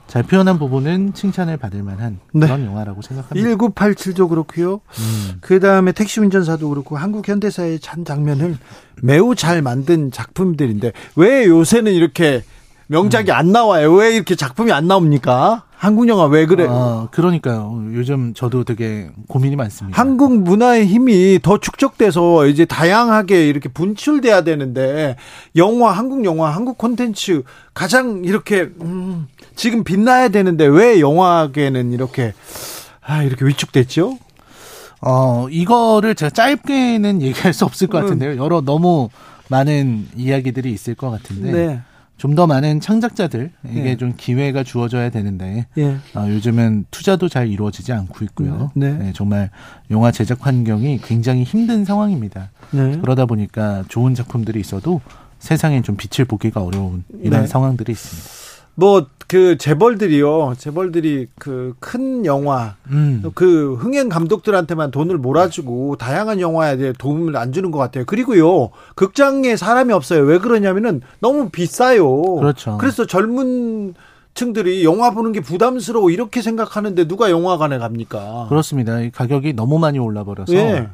잘 0.08 0.24
표현한 0.24 0.60
부분은 0.60 1.13
칭찬을 1.13 1.58
받을 1.58 1.82
만한 1.82 2.20
네. 2.34 2.46
그런 2.46 2.65
영화라고 2.65 3.02
생각합니다. 3.02 3.50
1987도 3.50 4.30
그렇고요. 4.30 4.82
음. 5.00 5.38
그 5.41 5.60
다음에 5.60 5.91
택시 5.91 6.20
운전사도 6.20 6.70
그렇고 6.70 6.98
한국 6.98 7.28
현대사의 7.28 7.80
한 7.84 8.06
장면을 8.06 8.58
매우 9.02 9.36
잘 9.36 9.62
만든 9.62 10.12
작품들인데 10.12 10.94
왜 11.15 11.46
요새는 11.46 11.91
이렇게 11.94 12.44
명작이 12.88 13.32
안 13.32 13.52
나와요? 13.52 13.93
왜 13.93 14.15
이렇게 14.15 14.36
작품이 14.36 14.71
안 14.71 14.88
나옵니까? 14.88 15.63
한국 15.76 16.08
영화 16.08 16.26
왜 16.26 16.45
그래? 16.45 16.65
아, 16.69 17.08
그러니까요. 17.12 17.89
요즘 17.93 18.34
저도 18.34 18.63
되게 18.63 19.10
고민이 19.28 19.56
많습니다. 19.56 20.00
한국 20.00 20.41
문화의 20.41 20.86
힘이 20.88 21.39
더 21.41 21.60
축적돼서 21.60 22.48
이제 22.48 22.65
다양하게 22.65 23.48
이렇게 23.48 23.69
분출돼야 23.69 24.43
되는데 24.43 25.15
영화, 25.56 25.91
한국 25.91 26.24
영화, 26.26 26.50
한국 26.50 26.78
콘텐츠 26.78 27.43
가장 27.74 28.24
이렇게 28.24 28.69
음, 28.82 29.28
지금 29.56 29.84
빛나야 29.84 30.30
되는데 30.30 30.65
왜 30.65 31.00
영화계는 31.00 31.91
이렇게 31.91 32.34
아 33.02 33.24
이렇게 33.24 33.45
위축됐죠? 33.45 34.17
어, 35.02 35.48
이거를 35.50 36.15
제가 36.15 36.30
짧게는 36.32 37.21
얘기할 37.24 37.54
수 37.54 37.65
없을 37.65 37.88
것 37.88 38.02
같은데요. 38.02 38.38
여러 38.43 38.62
너무 38.62 39.10
많은 39.50 40.08
이야기들이 40.15 40.71
있을 40.71 40.95
것 40.95 41.12
같은데 41.12 41.52
네. 41.52 41.82
좀 42.17 42.36
더 42.36 42.47
많은 42.47 42.82
창작자들에게 42.82 43.51
네. 43.63 43.97
좀 43.97 44.13
기회가 44.17 44.63
주어져야 44.63 45.10
되는데 45.10 45.67
예. 45.78 45.97
어, 46.15 46.28
요즘은 46.28 46.86
투자도 46.91 47.30
잘 47.30 47.47
이루어지지 47.47 47.93
않고 47.93 48.25
있고요. 48.25 48.71
네. 48.75 48.91
네. 48.91 49.13
정말 49.13 49.49
영화 49.89 50.12
제작 50.12 50.45
환경이 50.45 50.99
굉장히 51.04 51.43
힘든 51.43 51.86
상황입니다. 51.86 52.51
네. 52.71 52.97
그러다 52.99 53.25
보니까 53.25 53.86
좋은 53.88 54.15
작품들이 54.15 54.60
있어도 54.60 55.01
세상에 55.39 55.82
좀 55.82 55.95
빛을 55.95 56.25
보기가 56.25 56.62
어려운 56.62 57.04
이런 57.21 57.41
네. 57.41 57.47
상황들이 57.47 57.91
있습니다. 57.91 58.44
뭐 58.76 59.08
그 59.28 59.58
재벌들이요. 59.58 60.54
재벌들이 60.58 61.28
그 61.40 61.74
큰 61.80 62.26
영화 62.26 62.76
음. 62.88 63.24
그 63.34 63.76
흥행 63.76 64.10
감독들한테만 64.10 64.92
돈을 64.92 65.18
몰아주고 65.18 65.96
다양한 65.98 66.40
영화에 66.40 66.78
대해 66.78 66.94
도움을 66.98 67.36
안 67.36 67.52
주는 67.52 67.72
것 67.72 67.80
같아요. 67.80 68.06
그리고요 68.06 68.70
극장에 68.96 69.56
사람이 69.56 69.94
없어요. 69.94 70.22
왜 70.24 70.38
그러냐면은 70.38 71.02
너무 71.20 71.50
비싸요. 71.50 72.36
그렇죠. 72.36 72.78
그래서 72.78 73.06
젊은 73.06 73.94
층들이 74.36 74.84
영화 74.84 75.12
보는 75.12 75.32
게 75.32 75.40
부담스러워 75.40 76.12
이렇게 76.12 76.42
생각하는데 76.42 77.08
누가 77.08 77.32
영화관에 77.32 77.78
갑니까? 77.78 78.48
그렇습니다. 78.50 79.00
이 79.00 79.10
가격이 79.10 79.54
너무 79.54 79.80
많이 79.80 79.98
올라 79.98 80.24
버려서 80.24 80.54
예. 80.54 80.90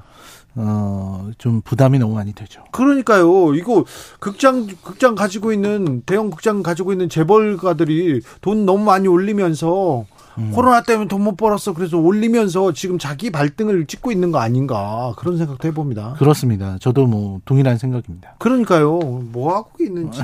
어, 0.55 1.29
좀 1.37 1.61
부담이 1.61 1.97
너무 1.99 2.15
많이 2.15 2.33
되죠. 2.33 2.63
그러니까요. 2.71 3.55
이거 3.55 3.85
극장 4.19 4.67
극장 4.83 5.15
가지고 5.15 5.53
있는 5.53 6.01
대형 6.05 6.29
극장 6.29 6.61
가지고 6.61 6.91
있는 6.91 7.07
재벌가들이 7.09 8.21
돈 8.41 8.65
너무 8.65 8.83
많이 8.83 9.07
올리면서 9.07 10.05
음. 10.37 10.51
코로나 10.53 10.81
때문에 10.81 11.07
돈 11.07 11.21
못 11.21 11.35
벌었어. 11.37 11.73
그래서 11.73 11.97
올리면서 11.97 12.73
지금 12.73 12.97
자기 12.97 13.29
발등을 13.31 13.85
찍고 13.85 14.11
있는 14.11 14.31
거 14.31 14.39
아닌가 14.39 15.13
그런 15.17 15.37
생각도 15.37 15.67
해봅니다. 15.67 16.15
그렇습니다. 16.17 16.77
저도 16.79 17.05
뭐 17.05 17.39
동일한 17.45 17.77
생각입니다. 17.77 18.35
그러니까요. 18.39 18.97
뭐 18.99 19.55
하고 19.55 19.69
있는지 19.81 20.19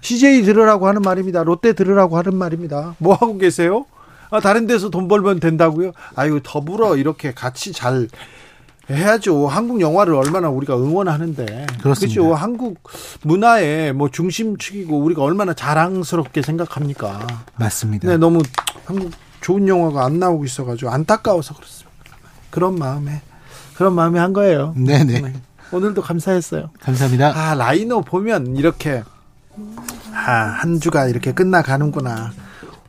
CJ 0.00 0.42
들으라고 0.42 0.86
하는 0.88 1.02
말입니다. 1.02 1.42
롯데 1.44 1.72
들으라고 1.72 2.16
하는 2.16 2.34
말입니다. 2.36 2.94
뭐 2.98 3.14
하고 3.14 3.36
계세요? 3.36 3.84
아, 4.30 4.40
다른 4.40 4.66
데서 4.66 4.90
돈 4.90 5.08
벌면 5.08 5.40
된다고요? 5.40 5.92
아유 6.14 6.40
더불어 6.42 6.96
이렇게 6.96 7.32
같이 7.32 7.72
잘 7.72 8.08
해야죠. 8.90 9.46
한국 9.48 9.80
영화를 9.80 10.14
얼마나 10.14 10.48
우리가 10.48 10.76
응원하는데. 10.76 11.66
그렇습니다. 11.82 12.20
그죠? 12.20 12.34
한국 12.34 12.82
문화의 13.22 13.92
뭐 13.92 14.10
중심축이고 14.10 14.98
우리가 14.98 15.22
얼마나 15.22 15.52
자랑스럽게 15.54 16.42
생각합니까? 16.42 17.26
맞습니다. 17.56 18.08
네, 18.08 18.16
너무 18.16 18.42
한국 18.86 19.10
좋은 19.40 19.68
영화가 19.68 20.04
안 20.04 20.18
나오고 20.18 20.44
있어가지고 20.44 20.90
안타까워서 20.90 21.54
그렇습니다. 21.54 21.88
그런 22.50 22.76
마음에 22.78 23.20
그런 23.76 23.94
마음에 23.94 24.18
한 24.18 24.32
거예요. 24.32 24.74
네네. 24.76 25.20
네. 25.20 25.32
오늘도 25.70 26.00
감사했어요. 26.02 26.70
감사합니다. 26.80 27.32
아 27.36 27.54
라이너 27.54 28.00
보면 28.00 28.56
이렇게 28.56 29.02
아 30.14 30.56
한 30.60 30.80
주가 30.80 31.06
이렇게 31.06 31.32
끝나가는구나. 31.32 32.32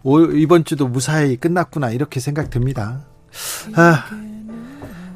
올, 0.04 0.40
이번 0.40 0.64
주도 0.64 0.88
무사히 0.88 1.36
끝났구나 1.36 1.90
이렇게 1.92 2.20
생각 2.20 2.50
듭니다. 2.50 3.02
아, 3.76 4.06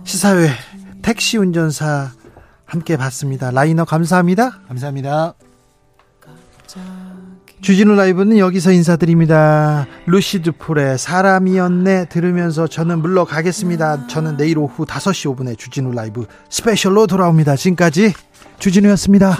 시사회 0.04 0.50
택시 1.04 1.38
운전사 1.38 2.10
함께 2.66 2.98
봤습니다. 2.98 3.52
라이너 3.52 3.86
감사합니다. 3.86 4.62
감사합니다. 4.68 5.36
주진우 7.62 7.96
라이브는 7.96 8.40
여기서 8.40 8.72
인사드립니다. 8.72 9.86
루시드 10.06 10.54
폴의 10.54 10.98
사람이었네 10.98 12.10
들으면서 12.10 12.68
저는 12.68 13.00
물러가겠습니다. 13.00 14.08
저는 14.08 14.38
내일 14.38 14.58
오후 14.58 14.86
5시 14.86 15.36
5분에 15.36 15.58
주진우 15.58 15.94
라이브 15.94 16.26
스페셜로 16.50 17.08
돌아옵니다. 17.08 17.56
지금까지 17.56 18.14
주진우였습니다. 18.60 19.38